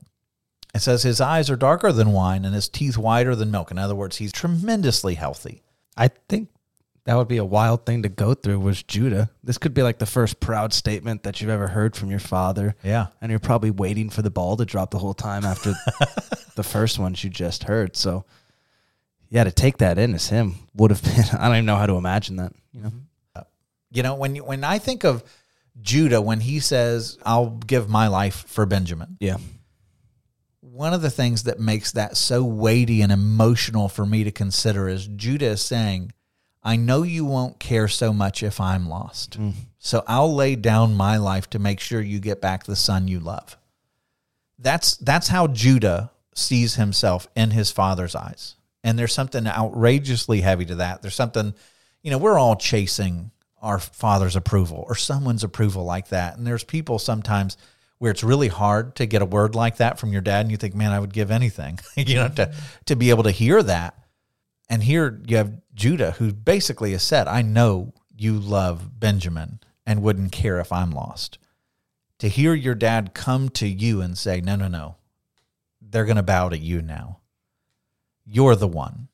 [0.73, 3.69] It says his eyes are darker than wine and his teeth whiter than milk.
[3.69, 5.61] In other words, he's tremendously healthy.
[5.95, 6.49] I think
[7.07, 9.29] that would be a wild thing to go through was Judah.
[9.41, 12.75] This could be like the first proud statement that you've ever heard from your father.
[12.83, 13.07] Yeah.
[13.21, 15.73] And you're probably waiting for the ball to drop the whole time after
[16.55, 17.95] the first ones you just heard.
[17.95, 18.25] So
[19.29, 21.85] yeah, to take that in as him would have been I don't even know how
[21.85, 22.91] to imagine that, you know.
[23.33, 23.43] Uh,
[23.89, 25.23] you know, when you, when I think of
[25.79, 29.37] Judah when he says, "I'll give my life for Benjamin." Yeah.
[30.59, 34.89] one of the things that makes that so weighty and emotional for me to consider
[34.89, 36.11] is Judah is saying,
[36.63, 39.39] I know you won't care so much if I'm lost.
[39.39, 39.53] Mm.
[39.79, 43.19] So I'll lay down my life to make sure you get back the son you
[43.19, 43.57] love.
[44.59, 48.55] That's that's how Judah sees himself in his father's eyes.
[48.83, 51.01] And there's something outrageously heavy to that.
[51.01, 51.53] There's something,
[52.03, 56.37] you know, we're all chasing our father's approval or someone's approval like that.
[56.37, 57.57] And there's people sometimes
[57.97, 60.57] where it's really hard to get a word like that from your dad and you
[60.57, 62.53] think, man, I would give anything, you know, to
[62.85, 63.97] to be able to hear that.
[64.69, 70.01] And here you have Judah who basically has said, I know you love Benjamin and
[70.01, 71.37] wouldn't care if I'm lost.
[72.19, 74.95] To hear your dad come to you and say, No, no, no.
[75.79, 77.19] They're gonna bow to you now.
[78.25, 79.07] You're the one.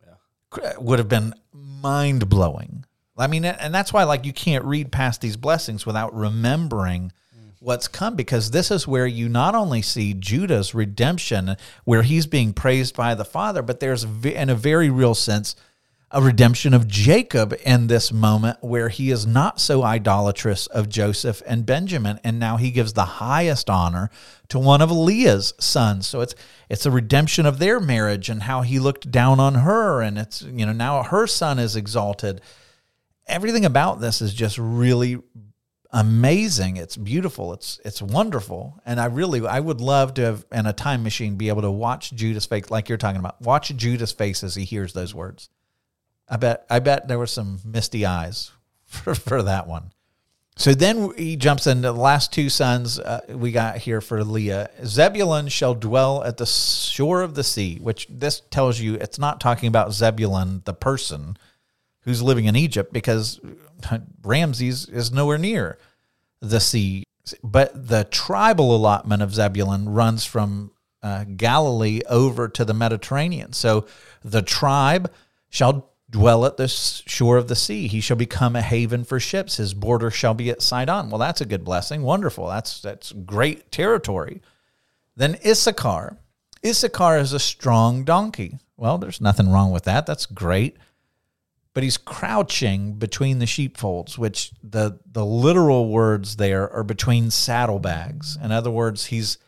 [0.00, 0.72] Yeah.
[0.78, 2.84] Would have been mind blowing.
[3.18, 7.12] I mean, and that's why like you can't read past these blessings without remembering
[7.58, 12.52] what's come because this is where you not only see Judah's redemption where he's being
[12.52, 15.56] praised by the father but there's in a very real sense
[16.10, 21.42] a redemption of Jacob in this moment where he is not so idolatrous of Joseph
[21.46, 24.10] and Benjamin and now he gives the highest honor
[24.48, 26.34] to one of Leah's sons so it's
[26.68, 30.42] it's a redemption of their marriage and how he looked down on her and it's
[30.42, 32.40] you know now her son is exalted
[33.26, 35.18] everything about this is just really
[35.94, 36.76] amazing.
[36.76, 37.52] It's beautiful.
[37.54, 38.80] It's it's wonderful.
[38.84, 41.70] And I really I would love to have in a time machine be able to
[41.70, 43.40] watch Judah's face like you're talking about.
[43.40, 45.48] Watch Judah's face as he hears those words.
[46.28, 48.52] I bet I bet there were some misty eyes
[48.84, 49.92] for, for that one.
[50.56, 54.70] So then he jumps into the last two sons uh, we got here for Leah.
[54.84, 59.40] Zebulun shall dwell at the shore of the sea, which this tells you it's not
[59.40, 61.36] talking about Zebulun, the person
[62.02, 63.40] who's living in Egypt, because
[64.22, 65.76] Ramses is nowhere near
[66.40, 67.02] the sea.
[67.42, 70.70] But the tribal allotment of Zebulun runs from
[71.02, 73.52] uh, Galilee over to the Mediterranean.
[73.54, 73.86] So
[74.22, 75.10] the tribe
[75.48, 77.88] shall dwell at the shore of the sea.
[77.88, 79.56] He shall become a haven for ships.
[79.56, 81.10] His border shall be at Sidon.
[81.10, 82.02] Well, that's a good blessing.
[82.02, 82.46] Wonderful.
[82.46, 84.40] That's that's great territory.
[85.16, 86.18] Then Issachar.
[86.64, 88.60] Issachar is a strong donkey.
[88.76, 90.06] Well, there's nothing wrong with that.
[90.06, 90.76] That's great.
[91.72, 98.38] But he's crouching between the sheepfolds, which the the literal words there are between saddlebags.
[98.40, 99.38] In other words, he's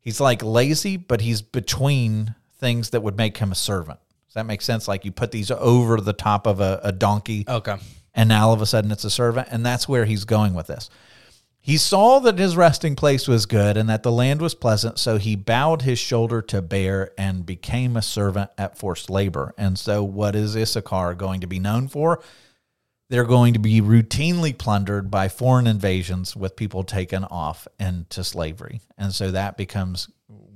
[0.00, 4.00] he's like lazy, but he's between things that would make him a servant.
[4.34, 4.88] Does that make sense?
[4.88, 7.76] Like you put these over the top of a, a donkey Okay.
[8.16, 10.66] and now all of a sudden it's a servant and that's where he's going with
[10.66, 10.90] this
[11.60, 15.18] he saw that his resting place was good and that the land was pleasant so
[15.18, 20.02] he bowed his shoulder to bear and became a servant at forced labor and so
[20.02, 22.20] what is issachar going to be known for
[23.10, 28.80] they're going to be routinely plundered by foreign invasions with people taken off into slavery
[28.98, 30.08] and so that becomes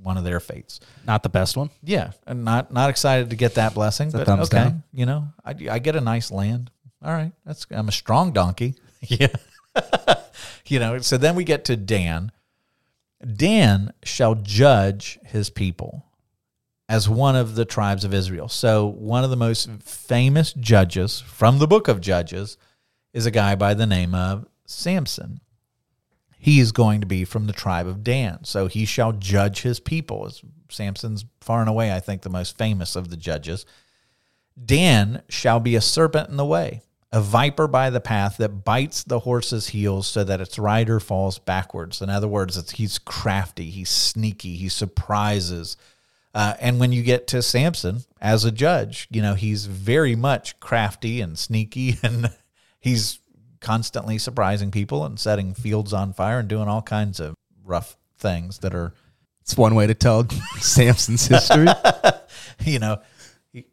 [0.09, 1.69] one of their fates Not the best one.
[1.83, 4.83] yeah, and not not excited to get that blessing, but okay, down.
[4.91, 6.71] you know, I, I get a nice land.
[7.03, 8.75] All right, that's I'm a strong donkey.
[9.01, 9.33] Yeah,
[10.67, 10.99] you know.
[10.99, 12.31] So then we get to Dan.
[13.23, 16.05] Dan shall judge his people
[16.89, 18.49] as one of the tribes of Israel.
[18.49, 22.57] So one of the most famous judges from the book of Judges
[23.13, 25.39] is a guy by the name of Samson
[26.39, 28.43] he is going to be from the tribe of Dan.
[28.43, 30.25] So he shall judge his people.
[30.25, 33.65] As Samson's far and away, I think, the most famous of the judges.
[34.63, 36.81] Dan shall be a serpent in the way,
[37.11, 41.39] a viper by the path that bites the horse's heels so that its rider falls
[41.39, 42.01] backwards.
[42.01, 45.75] In other words, he's crafty, he's sneaky, he surprises
[46.33, 50.59] Uh, and when you get to Samson as a judge, you know, he's very much
[50.59, 52.31] crafty and sneaky and
[52.79, 53.19] he's
[53.61, 58.59] constantly surprising people and setting fields on fire and doing all kinds of rough things
[58.59, 58.93] that are,
[59.41, 60.27] It's one way to tell
[60.59, 61.67] Samson's history.
[62.65, 63.01] you know,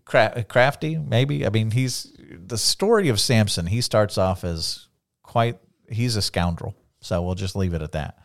[0.04, 1.46] cra- crafty, maybe.
[1.46, 3.66] I mean, he's the story of Samson.
[3.66, 4.88] He starts off as
[5.22, 5.58] quite,
[5.88, 6.74] he's a scoundrel.
[7.00, 8.18] So we'll just leave it at that.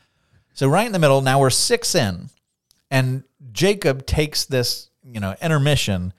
[0.54, 2.30] So right in the middle, now we're six in,
[2.90, 6.14] and Jacob takes this, you know, intermission,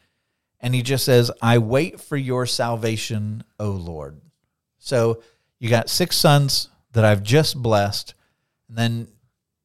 [0.61, 4.21] and he just says, "I wait for your salvation, O Lord."
[4.83, 5.23] So
[5.61, 8.15] you got six sons that I've just blessed,
[8.69, 9.09] and then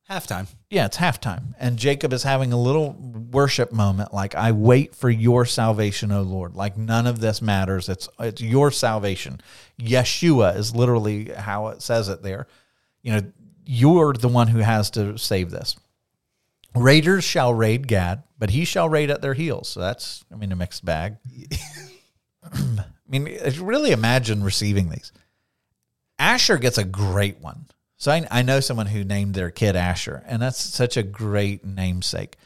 [0.08, 0.48] Halftime.
[0.70, 5.10] yeah, it's halftime, and Jacob is having a little worship moment, like I wait for
[5.10, 6.56] your salvation, O Lord.
[6.56, 7.90] Like none of this matters.
[7.90, 9.42] It's it's your salvation.
[9.80, 12.48] Yeshua is literally how it says it there.
[13.02, 13.22] You know,
[13.66, 15.76] you're the one who has to save this.
[16.76, 19.68] Raiders shall raid Gad, but he shall raid at their heels.
[19.68, 21.18] So that's, I mean, a mixed bag.
[22.54, 25.12] I mean, really imagine receiving these.
[26.20, 27.68] Asher gets a great one.
[27.98, 31.66] So I, I know someone who named their kid Asher, and that's such a great
[31.66, 32.38] namesake.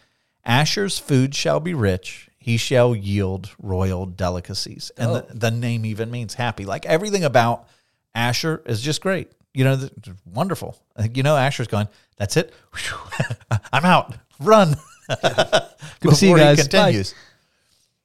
[0.46, 5.28] Asher's food shall be rich; he shall yield royal delicacies, and the, oh.
[5.34, 6.66] the name even means happy.
[6.66, 7.68] Like everything about
[8.16, 9.32] Asher is just great.
[9.54, 9.90] You know,
[10.26, 10.78] wonderful.
[11.14, 11.90] You know, Asher's going.
[12.16, 12.54] That's it.
[13.74, 14.16] I'm out.
[14.40, 14.76] Run.
[15.10, 15.22] Good
[16.02, 16.68] to see you he guys.
[16.68, 16.92] Bye.
[16.92, 17.14] Continues.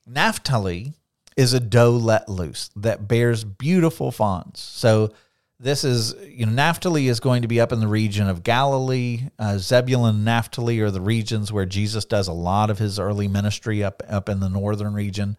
[0.06, 0.94] Naphtali
[1.36, 4.58] is a doe let loose that bears beautiful fawns.
[4.58, 5.12] So
[5.58, 9.28] this is, you know, Naphtali is going to be up in the region of Galilee.
[9.38, 13.28] Uh, Zebulun and Naphtali are the regions where Jesus does a lot of his early
[13.28, 15.36] ministry up up in the northern region.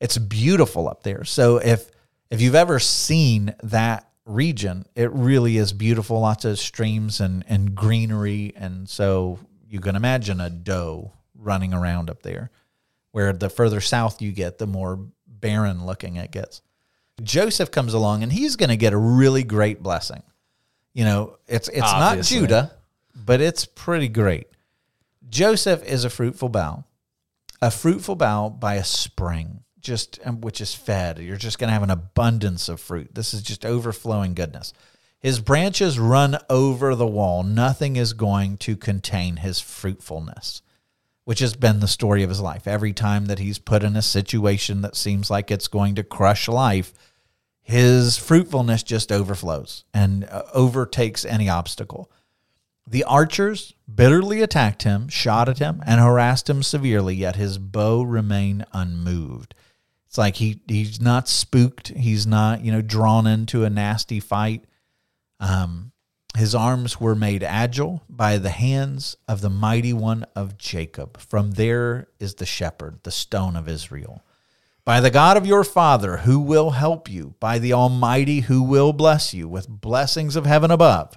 [0.00, 1.24] It's beautiful up there.
[1.24, 1.90] So if
[2.30, 6.20] if you've ever seen that region, it really is beautiful.
[6.20, 12.10] Lots of streams and and greenery, and so you can imagine a doe running around
[12.10, 12.50] up there
[13.12, 14.98] where the further south you get, the more
[15.40, 16.62] barren looking it gets.
[17.22, 20.22] Joseph comes along and he's going to get a really great blessing.
[20.92, 22.40] You know, it's it's Obviously.
[22.40, 22.72] not Judah,
[23.14, 24.46] but it's pretty great.
[25.28, 26.84] Joseph is a fruitful bough,
[27.60, 31.18] a fruitful bough by a spring, just um, which is fed.
[31.18, 33.14] You're just going to have an abundance of fruit.
[33.14, 34.72] This is just overflowing goodness.
[35.18, 37.42] His branches run over the wall.
[37.42, 40.62] Nothing is going to contain his fruitfulness
[41.26, 42.68] which has been the story of his life.
[42.68, 46.46] Every time that he's put in a situation that seems like it's going to crush
[46.46, 46.94] life,
[47.60, 52.12] his fruitfulness just overflows and uh, overtakes any obstacle.
[52.86, 58.02] The archers bitterly attacked him, shot at him, and harassed him severely, yet his bow
[58.02, 59.56] remained unmoved.
[60.06, 64.62] It's like he he's not spooked, he's not, you know, drawn into a nasty fight.
[65.40, 65.90] Um,
[66.36, 71.18] his arms were made agile by the hands of the mighty one of Jacob.
[71.18, 74.22] From there is the shepherd, the stone of Israel.
[74.84, 78.92] By the God of your father, who will help you, by the Almighty, who will
[78.92, 81.16] bless you with blessings of heaven above,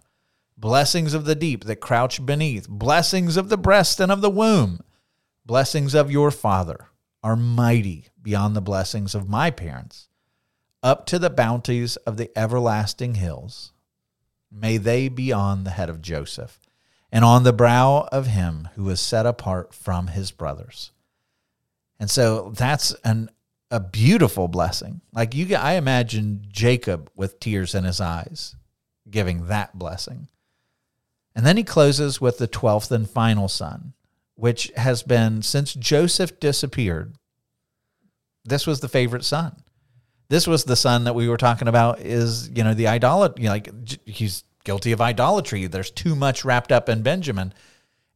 [0.57, 4.79] blessings of the deep that crouch beneath, blessings of the breast and of the womb,
[5.45, 6.87] blessings of your father
[7.21, 10.07] are mighty beyond the blessings of my parents,
[10.81, 13.73] up to the bounties of the everlasting hills.
[14.51, 16.59] May they be on the head of Joseph
[17.11, 20.91] and on the brow of him who was set apart from his brothers.
[21.99, 23.29] And so that's an
[23.71, 25.01] a beautiful blessing.
[25.13, 28.55] Like you I imagine Jacob with tears in his eyes
[29.09, 30.27] giving that blessing.
[31.35, 33.93] And then he closes with the 12th and final son,
[34.35, 37.13] which has been since Joseph disappeared.
[38.43, 39.63] This was the favorite son
[40.29, 43.49] this was the son that we were talking about is you know the idolatry you
[43.49, 43.69] know, like
[44.07, 45.65] he's guilty of idolatry.
[45.67, 47.53] There's too much wrapped up in benjamin.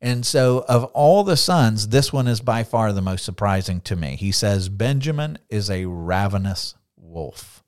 [0.01, 3.95] And so of all the sons this one is by far the most surprising to
[3.95, 4.15] me.
[4.15, 7.63] He says benjamin is a ravenous wolf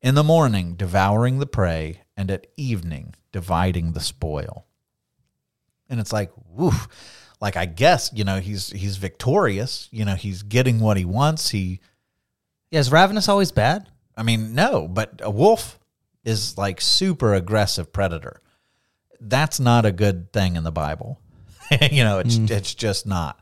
[0.00, 4.66] in the morning devouring the prey and at evening dividing the spoil.
[5.88, 6.88] And it's like woof.
[7.40, 9.88] Like i guess you know he's he's victorious.
[9.92, 11.50] You know he's getting what he wants.
[11.50, 11.80] He
[12.70, 13.88] Yeah, is Ravenous always bad?
[14.16, 15.78] I mean, no, but a wolf
[16.24, 18.42] is like super aggressive predator.
[19.20, 21.20] That's not a good thing in the Bible.
[21.90, 22.50] you know, it's mm.
[22.50, 23.40] it's just not.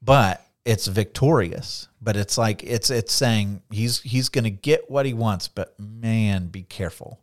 [0.00, 1.88] But it's victorious.
[2.00, 5.78] But it's like it's it's saying he's he's going to get what he wants, but
[5.78, 7.20] man, be careful.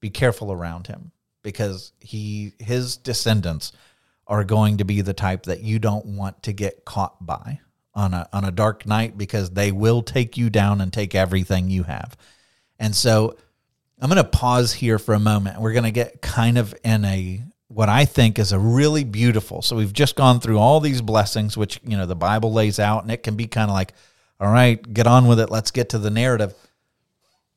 [0.00, 1.12] Be careful around him
[1.42, 3.72] because he his descendants
[4.26, 7.60] are going to be the type that you don't want to get caught by
[7.98, 11.68] on a on a dark night because they will take you down and take everything
[11.68, 12.16] you have.
[12.78, 13.36] And so
[14.00, 15.60] I'm going to pause here for a moment.
[15.60, 19.62] We're going to get kind of in a what I think is a really beautiful.
[19.62, 23.02] So we've just gone through all these blessings, which you know the Bible lays out,
[23.02, 23.92] and it can be kind of like,
[24.38, 25.50] all right, get on with it.
[25.50, 26.54] Let's get to the narrative.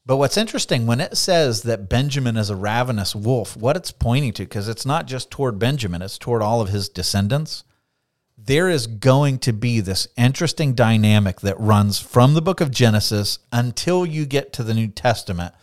[0.04, 4.34] But what's interesting when it says that Benjamin is a ravenous wolf, what it's pointing
[4.34, 7.64] to, because it's not just toward Benjamin, it's toward all of his descendants.
[8.52, 13.40] There is going to be this interesting dynamic that runs from the book of Genesis
[13.50, 15.54] until you get to the New Testament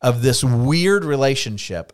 [0.00, 1.92] of this weird relationship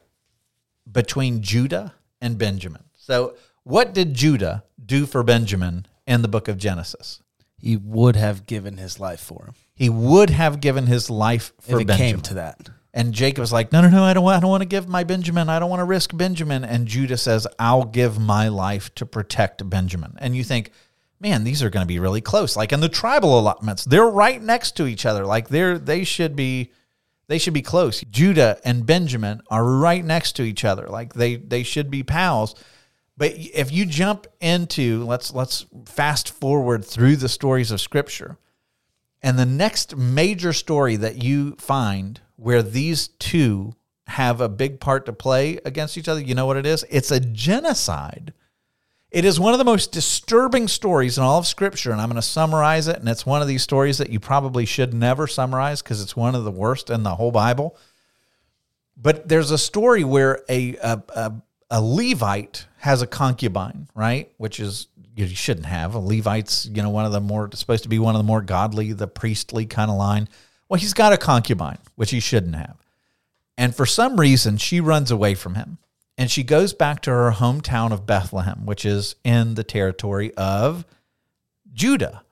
[0.88, 2.84] between Judah and Benjamin.
[2.94, 7.20] So, what did Judah do for Benjamin in the book of Genesis?
[7.58, 11.78] He would have given his life for him He would have given his life for
[11.78, 12.12] if it Benjamin.
[12.12, 12.68] came to that.
[12.94, 14.04] And Jacob's like, "No, no, no!
[14.04, 14.24] I don't.
[14.24, 15.48] Want, I don't want to give my Benjamin.
[15.48, 19.68] I don't want to risk Benjamin." And Judah says, "I'll give my life to protect
[19.68, 20.72] Benjamin." And you think,
[21.18, 22.56] man, these are going to be really close.
[22.56, 25.24] Like in the tribal allotments, they're right next to each other.
[25.24, 26.72] Like they're they should be
[27.28, 28.02] they should be close.
[28.10, 30.86] Judah and Benjamin are right next to each other.
[30.88, 32.54] Like they they should be pals.
[33.16, 38.36] But if you jump into let's let's fast forward through the stories of scripture.
[39.22, 43.76] And the next major story that you find where these two
[44.08, 46.84] have a big part to play against each other, you know what it is?
[46.90, 48.32] It's a genocide.
[49.12, 52.16] It is one of the most disturbing stories in all of Scripture, and I'm going
[52.16, 52.98] to summarize it.
[52.98, 56.34] And it's one of these stories that you probably should never summarize because it's one
[56.34, 57.76] of the worst in the whole Bible.
[58.96, 61.32] But there's a story where a, a, a,
[61.70, 64.32] a Levite has a concubine, right?
[64.38, 65.94] Which is you shouldn't have.
[65.94, 68.42] A Levite's, you know, one of the more supposed to be one of the more
[68.42, 70.28] godly, the priestly kind of line.
[70.68, 72.76] Well, he's got a concubine, which he shouldn't have.
[73.58, 75.78] And for some reason, she runs away from him
[76.18, 80.84] and she goes back to her hometown of Bethlehem, which is in the territory of
[81.72, 82.22] Judah.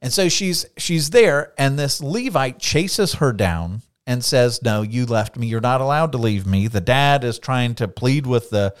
[0.00, 5.06] And so she's she's there and this Levite chases her down and says, "No, you
[5.06, 5.46] left me.
[5.46, 8.74] You're not allowed to leave me." The dad is trying to plead with the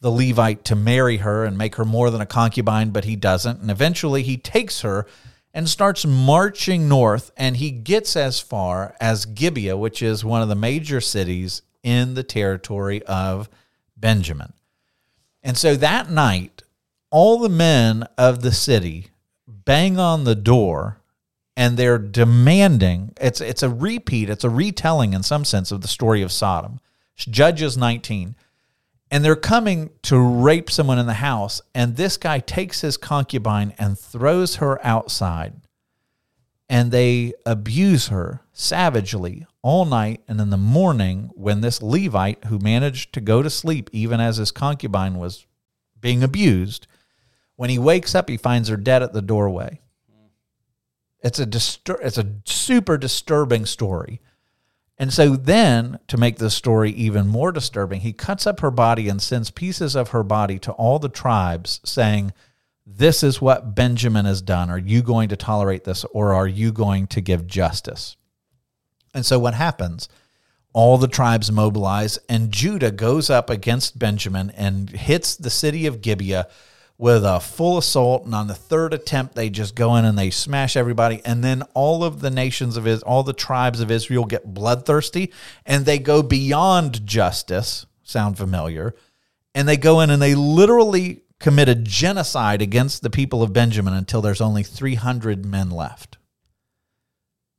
[0.00, 3.60] the Levite to marry her and make her more than a concubine, but he doesn't.
[3.60, 5.06] And eventually he takes her
[5.54, 10.48] and starts marching north and he gets as far as Gibeah, which is one of
[10.48, 13.48] the major cities in the territory of
[13.96, 14.52] Benjamin.
[15.42, 16.62] And so that night,
[17.10, 19.08] all the men of the city
[19.46, 20.98] bang on the door
[21.56, 25.88] and they're demanding it's it's a repeat, it's a retelling in some sense of the
[25.88, 26.80] story of Sodom.
[27.16, 28.34] Judges 19.
[29.10, 33.72] And they're coming to rape someone in the house and this guy takes his concubine
[33.78, 35.54] and throws her outside.
[36.68, 42.58] And they abuse her savagely all night and in the morning when this Levite who
[42.58, 45.46] managed to go to sleep even as his concubine was
[46.00, 46.88] being abused,
[47.54, 49.80] when he wakes up he finds her dead at the doorway.
[51.22, 54.20] It's a distur- it's a super disturbing story.
[54.98, 59.08] And so then, to make the story even more disturbing, he cuts up her body
[59.08, 62.32] and sends pieces of her body to all the tribes, saying,
[62.86, 64.70] This is what Benjamin has done.
[64.70, 68.16] Are you going to tolerate this or are you going to give justice?
[69.12, 70.08] And so, what happens?
[70.72, 76.02] All the tribes mobilize, and Judah goes up against Benjamin and hits the city of
[76.02, 76.48] Gibeah
[76.98, 78.24] with a full assault.
[78.24, 81.20] And on the third attempt, they just go in and they smash everybody.
[81.24, 85.32] And then all of the nations of Israel, all the tribes of Israel get bloodthirsty
[85.64, 87.86] and they go beyond justice.
[88.02, 88.94] Sound familiar?
[89.54, 93.94] And they go in and they literally commit a genocide against the people of Benjamin
[93.94, 96.16] until there's only 300 men left.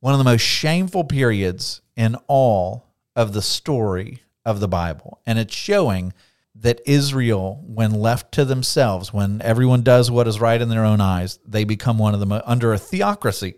[0.00, 5.20] One of the most shameful periods in all of the story of the Bible.
[5.26, 6.12] And it's showing
[6.60, 11.00] that Israel, when left to themselves, when everyone does what is right in their own
[11.00, 13.54] eyes, they become one of the mo- under a theocracy.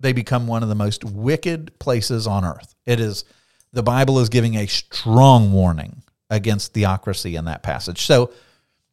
[0.00, 2.74] They become one of the most wicked places on earth.
[2.86, 3.24] It is
[3.72, 8.02] the Bible is giving a strong warning against theocracy in that passage.
[8.02, 8.32] So,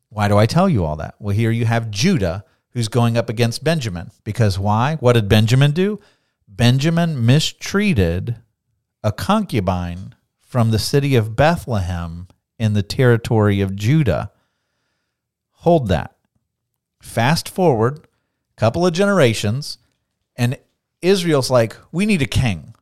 [0.09, 1.15] why do I tell you all that?
[1.19, 4.11] Well, here you have Judah who's going up against Benjamin.
[4.23, 4.97] Because why?
[4.99, 5.99] What did Benjamin do?
[6.47, 8.37] Benjamin mistreated
[9.03, 12.27] a concubine from the city of Bethlehem
[12.60, 14.32] in the territory of Judah.
[15.51, 16.16] Hold that.
[17.01, 19.78] Fast forward a couple of generations,
[20.36, 20.57] and
[21.01, 22.76] Israel's like, we need a king.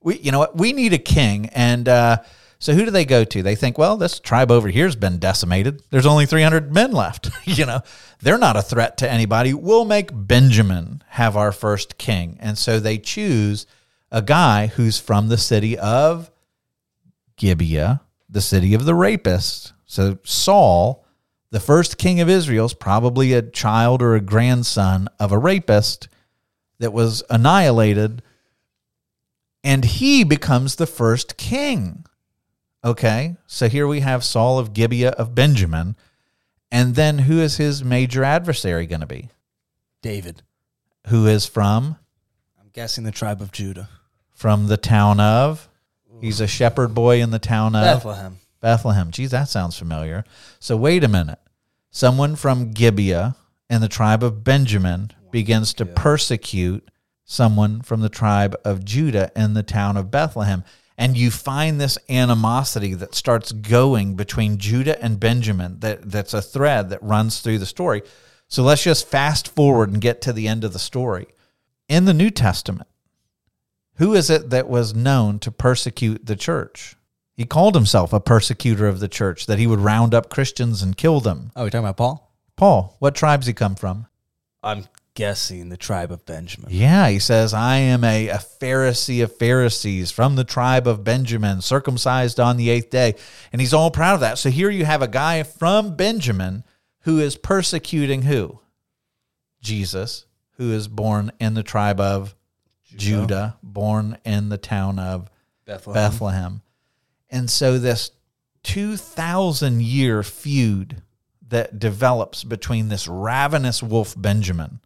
[0.00, 0.56] We, you know what?
[0.56, 1.46] We need a king.
[1.46, 2.18] And uh,
[2.58, 3.42] so who do they go to?
[3.42, 5.82] They think, well, this tribe over here has been decimated.
[5.90, 7.30] There's only 300 men left.
[7.44, 7.80] you know,
[8.20, 9.52] they're not a threat to anybody.
[9.52, 12.36] We'll make Benjamin have our first king.
[12.40, 13.66] And so they choose
[14.10, 16.30] a guy who's from the city of
[17.36, 19.72] Gibeah, the city of the rapists.
[19.86, 21.04] So Saul,
[21.50, 26.08] the first king of Israel, is probably a child or a grandson of a rapist
[26.78, 28.22] that was annihilated,
[29.64, 32.04] and he becomes the first king
[32.86, 35.96] Okay, so here we have Saul of Gibeah of Benjamin.
[36.70, 39.30] And then who is his major adversary going to be?
[40.02, 40.42] David.
[41.08, 41.96] Who is from?
[42.60, 43.88] I'm guessing the tribe of Judah.
[44.32, 45.68] From the town of?
[46.20, 48.38] He's a shepherd boy in the town of Bethlehem.
[48.60, 49.10] Bethlehem.
[49.10, 50.24] Geez, that sounds familiar.
[50.58, 51.38] So wait a minute.
[51.90, 53.36] Someone from Gibeah
[53.68, 56.88] in the tribe of Benjamin begins to persecute
[57.24, 60.64] someone from the tribe of Judah in the town of Bethlehem.
[60.98, 66.40] And you find this animosity that starts going between Judah and Benjamin that, that's a
[66.40, 68.02] thread that runs through the story.
[68.48, 71.26] So let's just fast forward and get to the end of the story.
[71.88, 72.88] In the New Testament,
[73.96, 76.96] who is it that was known to persecute the church?
[77.34, 80.96] He called himself a persecutor of the church, that he would round up Christians and
[80.96, 81.50] kill them.
[81.54, 82.32] Oh, you're talking about Paul?
[82.56, 84.06] Paul, what tribes he come from?
[84.62, 86.70] I'm guessing the tribe of Benjamin.
[86.72, 91.60] Yeah, he says, I am a, a Pharisee of Pharisees from the tribe of Benjamin,
[91.60, 93.14] circumcised on the eighth day.
[93.52, 94.38] And he's all proud of that.
[94.38, 96.64] So here you have a guy from Benjamin
[97.00, 98.60] who is persecuting who?
[99.60, 100.26] Jesus,
[100.58, 102.34] who is born in the tribe of
[102.94, 105.30] Judah, born in the town of
[105.64, 105.94] Bethlehem.
[105.94, 106.62] Bethlehem.
[107.30, 108.12] And so this
[108.62, 111.02] 2,000 year feud
[111.48, 114.80] that develops between this ravenous wolf Benjamin,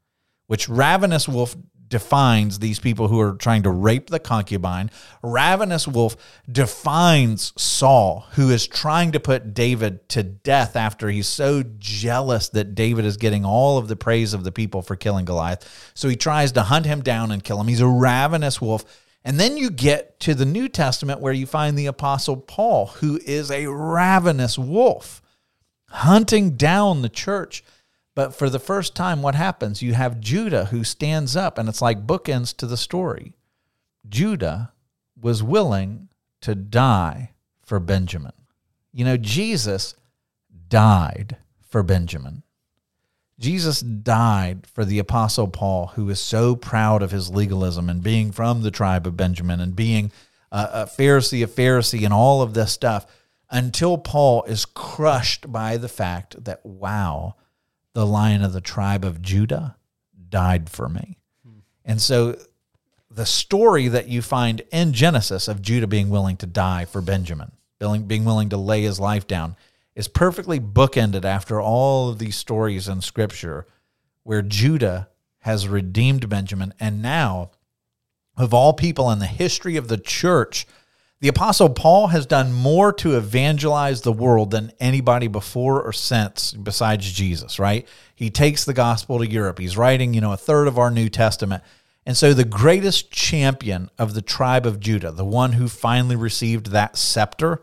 [0.47, 1.57] which ravenous wolf
[1.91, 4.91] defines these people who are trying to rape the concubine.
[5.23, 6.17] Ravenous wolf
[6.51, 12.75] defines Saul, who is trying to put David to death after he's so jealous that
[12.75, 15.93] David is getting all of the praise of the people for killing Goliath.
[15.95, 17.69] So he tries to hunt him down and kill him.
[17.69, 18.85] He's a ravenous wolf.
[19.23, 23.21] And then you get to the New Testament where you find the Apostle Paul, who
[23.27, 25.21] is a ravenous wolf,
[25.89, 27.63] hunting down the church.
[28.15, 29.83] But for the first time, what happens?
[29.83, 33.35] You have Judah who stands up, and it's like bookends to the story.
[34.09, 34.73] Judah
[35.21, 36.09] was willing
[36.41, 37.33] to die
[37.63, 38.33] for Benjamin.
[38.93, 39.95] You know, Jesus
[40.69, 42.43] died for Benjamin.
[43.39, 48.33] Jesus died for the Apostle Paul, who is so proud of his legalism and being
[48.33, 50.13] from the tribe of Benjamin and being
[50.53, 53.07] a, a Pharisee of Pharisee and all of this stuff,
[53.51, 57.37] until Paul is crushed by the fact that, wow,
[57.95, 59.77] the lion of the tribe of Judah
[60.29, 61.19] died for me.
[61.85, 62.39] And so
[63.11, 67.53] the story that you find in Genesis of Judah being willing to die for Benjamin,
[68.07, 69.57] being willing to lay his life down,
[69.97, 73.67] is perfectly bookended after all of these stories in Scripture
[74.23, 75.09] where Judah
[75.41, 76.73] has redeemed Benjamin.
[76.79, 77.51] And now,
[78.37, 80.67] of all people in the history of the church,
[81.21, 86.53] the Apostle Paul has done more to evangelize the world than anybody before or since
[86.53, 87.87] besides Jesus, right?
[88.15, 89.59] He takes the gospel to Europe.
[89.59, 91.63] He's writing, you know, a third of our New Testament.
[92.07, 96.69] And so the greatest champion of the tribe of Judah, the one who finally received
[96.69, 97.61] that scepter,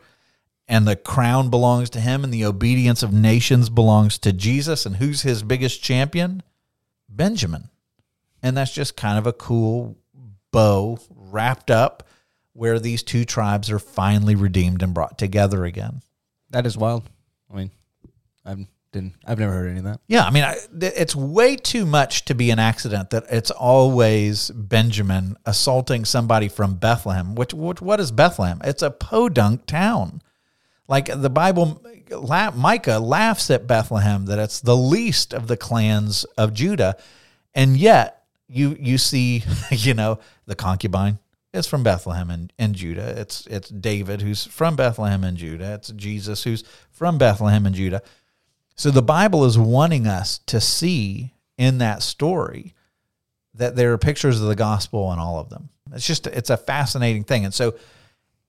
[0.68, 4.86] and the crown belongs to him and the obedience of nations belongs to Jesus.
[4.86, 6.44] And who's his biggest champion?
[7.10, 7.70] Benjamin.
[8.44, 9.98] And that's just kind of a cool
[10.52, 12.08] bow wrapped up
[12.58, 16.02] where these two tribes are finally redeemed and brought together again.
[16.50, 17.08] That is wild.
[17.52, 17.72] I mean,
[18.44, 20.00] I've didn't I've never heard any of that.
[20.08, 24.50] Yeah, I mean, I, it's way too much to be an accident that it's always
[24.50, 27.36] Benjamin assaulting somebody from Bethlehem.
[27.36, 28.60] Which, which what is Bethlehem?
[28.64, 30.22] It's a podunk town.
[30.88, 31.84] Like the Bible,
[32.56, 36.96] Micah laughs at Bethlehem that it's the least of the clans of Judah,
[37.54, 41.20] and yet you you see, you know, the concubine
[41.58, 43.20] is from Bethlehem and, and Judah.
[43.20, 45.74] It's it's David who's from Bethlehem and Judah.
[45.74, 48.02] It's Jesus who's from Bethlehem and Judah.
[48.76, 52.76] So the Bible is wanting us to see in that story
[53.56, 55.70] that there are pictures of the gospel in all of them.
[55.94, 57.44] It's just it's a fascinating thing.
[57.44, 57.76] And so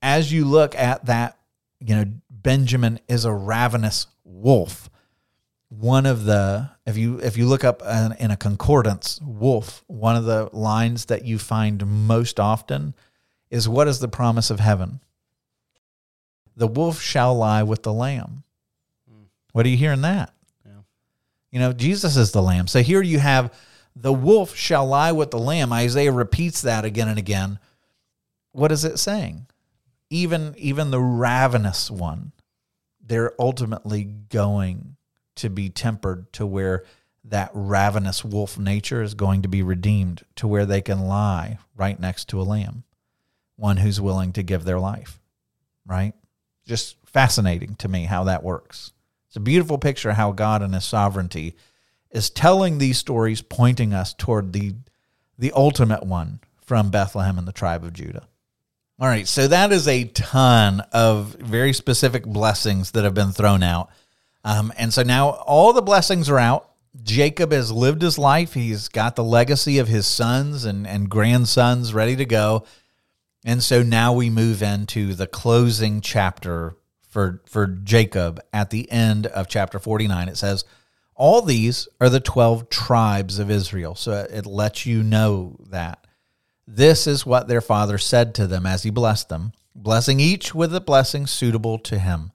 [0.03, 1.39] as you look at that,
[1.81, 4.91] you know, Benjamin is a ravenous wolf.
[5.69, 10.17] One of the if you if you look up in, in a concordance, wolf, one
[10.17, 12.95] of the lines that you find most often
[13.51, 15.01] is what is the promise of heaven?
[16.57, 18.45] The wolf shall lie with the lamb.
[19.09, 19.25] Hmm.
[19.53, 20.33] What are you hearing that?
[20.65, 20.73] Yeah.
[21.53, 22.67] You know, Jesus is the lamb.
[22.67, 23.53] So here you have
[23.95, 25.73] the wolf shall lie with the lamb.
[25.73, 27.59] Isaiah repeats that again and again.
[28.53, 29.47] What is it saying?
[30.09, 32.33] Even even the ravenous one,
[33.05, 34.97] they're ultimately going
[35.39, 36.85] to be tempered to where
[37.25, 41.99] that ravenous wolf nature is going to be redeemed to where they can lie right
[41.99, 42.85] next to a lamb,
[43.57, 45.21] one who's willing to give their life.
[45.87, 46.15] Right?
[46.67, 48.93] Just fascinating to me how that works.
[49.29, 51.57] It's a beautiful picture how God in his sovereignty
[52.11, 54.75] is telling these stories pointing us toward the
[55.39, 58.27] the ultimate one from Bethlehem and the tribe of Judah.
[59.01, 63.63] All right, so that is a ton of very specific blessings that have been thrown
[63.63, 63.91] out.
[64.49, 66.71] Um, and so now all the blessings are out.
[67.03, 68.55] Jacob has lived his life.
[68.55, 72.65] He's got the legacy of his sons and, and grandsons ready to go.
[73.45, 76.77] And so now we move into the closing chapter
[77.11, 80.29] for, for Jacob at the end of chapter 49.
[80.31, 80.65] It says,
[81.15, 83.95] All these are the 12 tribes of Israel.
[83.97, 86.07] So it lets you know that.
[86.67, 90.75] This is what their father said to them as he blessed them, blessing each with
[90.75, 92.33] a blessing suitable to him.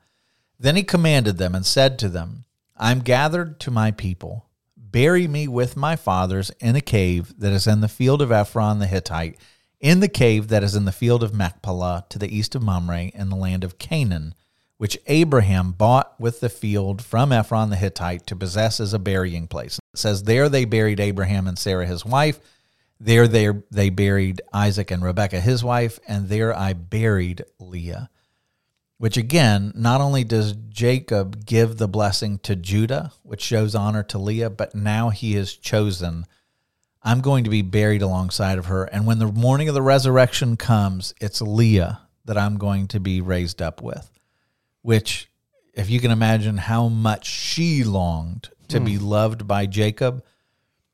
[0.60, 2.46] Then he commanded them and said to them,
[2.78, 4.50] I am gathered to my people.
[4.78, 8.80] Bury me with my fathers in a cave that is in the field of Ephron
[8.80, 9.40] the Hittite,
[9.80, 13.12] in the cave that is in the field of Machpelah to the east of Mamre
[13.14, 14.36] in the land of Canaan,
[14.78, 19.48] which Abraham bought with the field from Ephron the Hittite to possess as a burying
[19.48, 19.80] place.
[19.94, 22.40] It says, There they buried Abraham and Sarah his wife
[23.04, 28.10] there they, they buried Isaac and Rebekah, his wife, and there I buried Leah.
[29.04, 34.18] Which again, not only does Jacob give the blessing to Judah, which shows honor to
[34.18, 36.26] Leah, but now he is chosen,
[37.02, 38.86] I'm going to be buried alongside of her.
[38.86, 43.20] And when the morning of the resurrection comes, it's Leah that I'm going to be
[43.20, 44.10] raised up with.
[44.84, 45.30] Which,
[45.74, 49.06] if you can imagine how much she longed to be hmm.
[49.06, 50.24] loved by Jacob,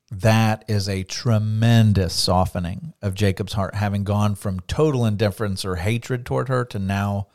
[0.10, 6.26] that is a tremendous softening of Jacob's heart, having gone from total indifference or hatred
[6.26, 7.28] toward her to now,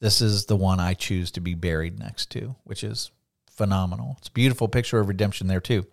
[0.00, 3.10] this is the one I choose to be buried next to, which is
[3.50, 4.16] phenomenal.
[4.18, 5.86] It's a beautiful picture of redemption there, too.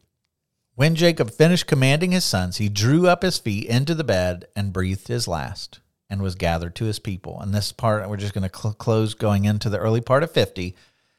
[0.76, 4.72] When Jacob finished commanding his sons, he drew up his feet into the bed and
[4.72, 5.80] breathed his last
[6.10, 7.40] and was gathered to his people.
[7.42, 10.32] And this part, we're just going to cl- close going into the early part of
[10.32, 10.76] 50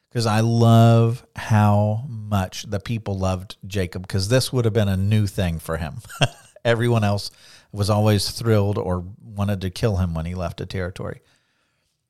[0.09, 4.97] because I love how much the people loved Jacob because this would have been a
[4.97, 5.97] new thing for him.
[6.65, 7.29] Everyone else
[7.71, 11.21] was always thrilled or wanted to kill him when he left a territory.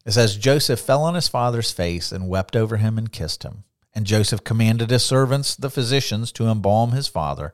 [0.06, 3.64] It says Joseph fell on his father's face and wept over him and kissed him.
[3.94, 7.54] And Joseph commanded his servants, the physicians, to embalm his father.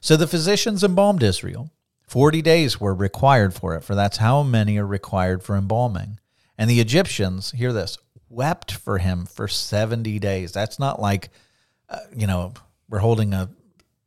[0.00, 1.70] So the physicians embalmed Israel.
[2.06, 6.18] Forty days were required for it, for that's how many are required for embalming.
[6.56, 10.52] And the Egyptians, hear this, wept for him for 70 days.
[10.52, 11.30] That's not like,
[11.88, 12.52] uh, you know,
[12.88, 13.50] we're holding a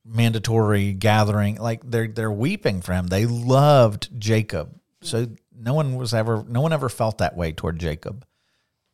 [0.06, 1.56] mandatory gathering.
[1.56, 3.08] Like they're, they're weeping for him.
[3.08, 4.80] They loved Jacob.
[5.02, 8.26] So no one was ever, no one ever felt that way toward Jacob.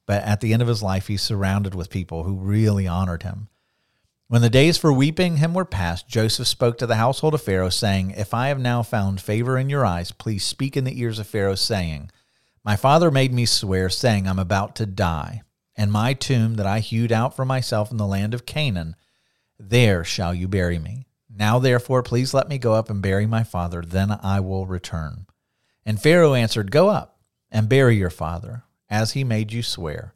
[0.06, 3.50] But at the end of his life, he's surrounded with people who really honored him.
[4.28, 7.70] When the days for weeping him were past, Joseph spoke to the household of Pharaoh,
[7.70, 11.20] saying, If I have now found favor in your eyes, please speak in the ears
[11.20, 12.10] of Pharaoh, saying,
[12.66, 15.42] my father made me swear, saying, I'm about to die,
[15.76, 18.96] and my tomb that I hewed out for myself in the land of Canaan,
[19.60, 21.08] there shall you bury me.
[21.30, 25.26] Now, therefore, please let me go up and bury my father, then I will return.
[25.86, 27.20] And Pharaoh answered, Go up
[27.52, 30.14] and bury your father, as he made you swear.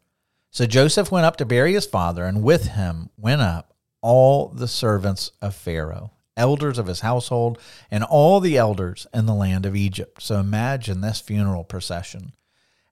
[0.52, 4.68] So Joseph went up to bury his father, and with him went up all the
[4.68, 7.60] servants of Pharaoh, elders of his household,
[7.92, 10.22] and all the elders in the land of Egypt.
[10.22, 12.34] So imagine this funeral procession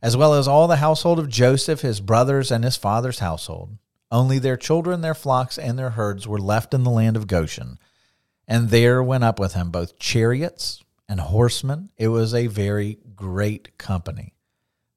[0.05, 3.75] as well as all the household of Joseph, his brothers, and his father's household.
[4.11, 7.79] Only their children, their flocks, and their herds were left in the land of Goshen.
[8.47, 11.89] And there went up with him both chariots and horsemen.
[11.97, 14.33] It was a very great company.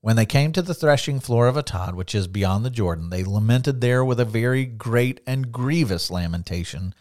[0.00, 3.24] When they came to the threshing floor of Atad, which is beyond the Jordan, they
[3.24, 6.94] lamented there with a very great and grievous lamentation.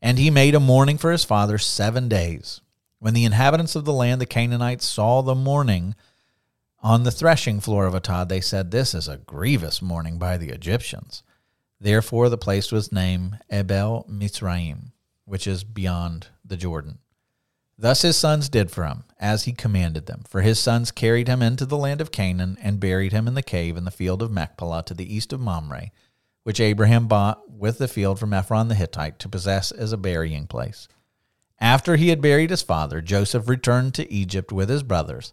[0.00, 2.60] And he made a mourning for his father seven days.
[2.98, 5.94] When the inhabitants of the land, the Canaanites, saw the mourning,
[6.82, 10.48] on the threshing floor of Atad, they said, This is a grievous mourning by the
[10.48, 11.22] Egyptians.
[11.78, 14.92] Therefore, the place was named Ebel Mitzrayim,
[15.26, 16.98] which is beyond the Jordan.
[17.80, 20.24] Thus his sons did for him, as he commanded them.
[20.28, 23.42] For his sons carried him into the land of Canaan and buried him in the
[23.42, 25.90] cave in the field of Machpelah to the east of Mamre,
[26.42, 30.46] which Abraham bought with the field from Ephron the Hittite to possess as a burying
[30.46, 30.88] place.
[31.58, 35.32] After he had buried his father, Joseph returned to Egypt with his brothers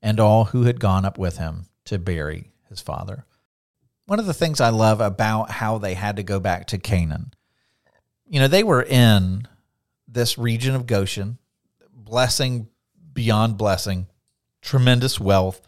[0.00, 3.24] and all who had gone up with him to bury his father.
[4.06, 7.34] One of the things I love about how they had to go back to Canaan,
[8.28, 9.48] you know, they were in
[10.06, 11.38] this region of Goshen,
[12.08, 12.68] blessing
[13.12, 14.06] beyond blessing,
[14.62, 15.60] tremendous wealth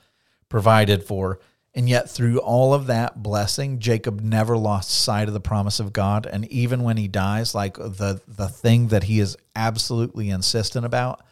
[0.49, 1.41] provided for.
[1.72, 5.93] And yet, through all of that blessing, Jacob never lost sight of the promise of
[5.93, 6.26] God.
[6.26, 11.22] And even when he dies, like the, the thing that he is absolutely insistent about,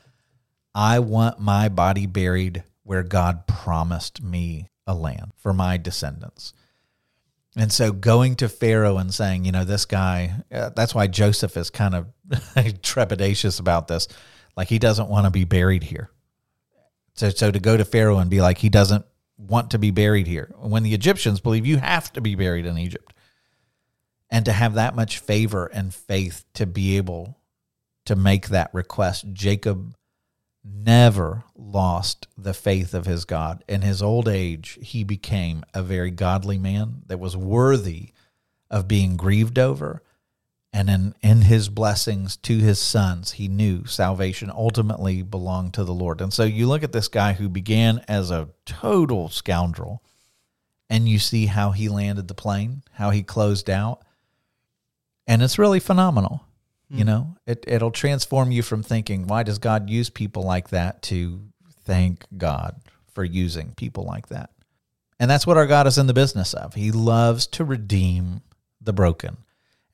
[0.74, 6.52] I want my body buried where God promised me a land for my descendants.
[7.56, 11.56] And so going to Pharaoh and saying, you know, this guy, uh, that's why Joseph
[11.56, 14.06] is kind of trepidatious about this.
[14.59, 16.11] Like he doesn't want to be buried here.
[17.14, 19.06] So, so to go to Pharaoh and be like, he doesn't
[19.36, 20.52] want to be buried here.
[20.59, 23.14] When the Egyptians believe you have to be buried in Egypt.
[24.28, 27.38] And to have that much favor and faith to be able
[28.06, 29.94] to make that request, Jacob
[30.64, 33.62] never lost the faith of his God.
[33.68, 38.11] In his old age, he became a very godly man that was worthy
[38.68, 40.02] of being grieved over.
[40.78, 45.92] And in, in his blessings to his sons, he knew salvation ultimately belonged to the
[45.92, 46.20] Lord.
[46.20, 50.04] And so you look at this guy who began as a total scoundrel,
[50.88, 54.02] and you see how he landed the plane, how he closed out.
[55.26, 56.44] And it's really phenomenal.
[56.88, 57.06] You hmm.
[57.06, 61.40] know, it, it'll transform you from thinking, why does God use people like that to
[61.82, 62.80] thank God
[63.12, 64.50] for using people like that?
[65.18, 66.74] And that's what our God is in the business of.
[66.74, 68.42] He loves to redeem
[68.80, 69.38] the broken.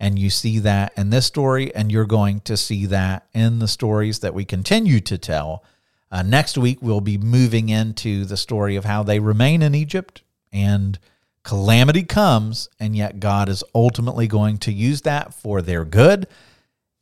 [0.01, 3.69] And you see that in this story, and you're going to see that in the
[3.69, 5.65] stories that we continue to tell.
[6.11, 10.23] Uh, next week, we'll be moving into the story of how they remain in Egypt
[10.53, 10.99] and
[11.43, 16.27] calamity comes, and yet God is ultimately going to use that for their good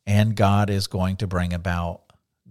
[0.07, 2.03] and God is going to bring about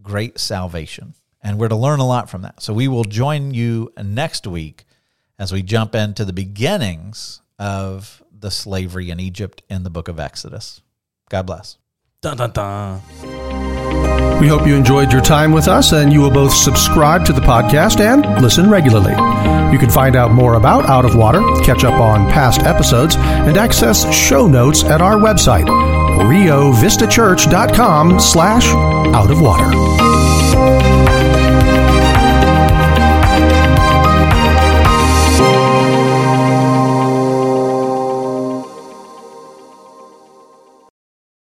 [0.02, 1.14] great salvation.
[1.44, 2.62] And we're to learn a lot from that.
[2.62, 4.86] So we will join you next week
[5.39, 10.20] as we jump into the beginnings of the slavery in Egypt in the book of
[10.20, 10.82] Exodus.
[11.30, 11.78] God bless.
[12.22, 13.02] Dun dun dun.
[14.39, 17.42] We hope you enjoyed your time with us and you will both subscribe to the
[17.42, 19.12] podcast and listen regularly.
[19.72, 23.56] You can find out more about Out of Water, catch up on past episodes, and
[23.56, 28.68] access show notes at our website, riovistachurch.com slash
[29.14, 30.01] out of water.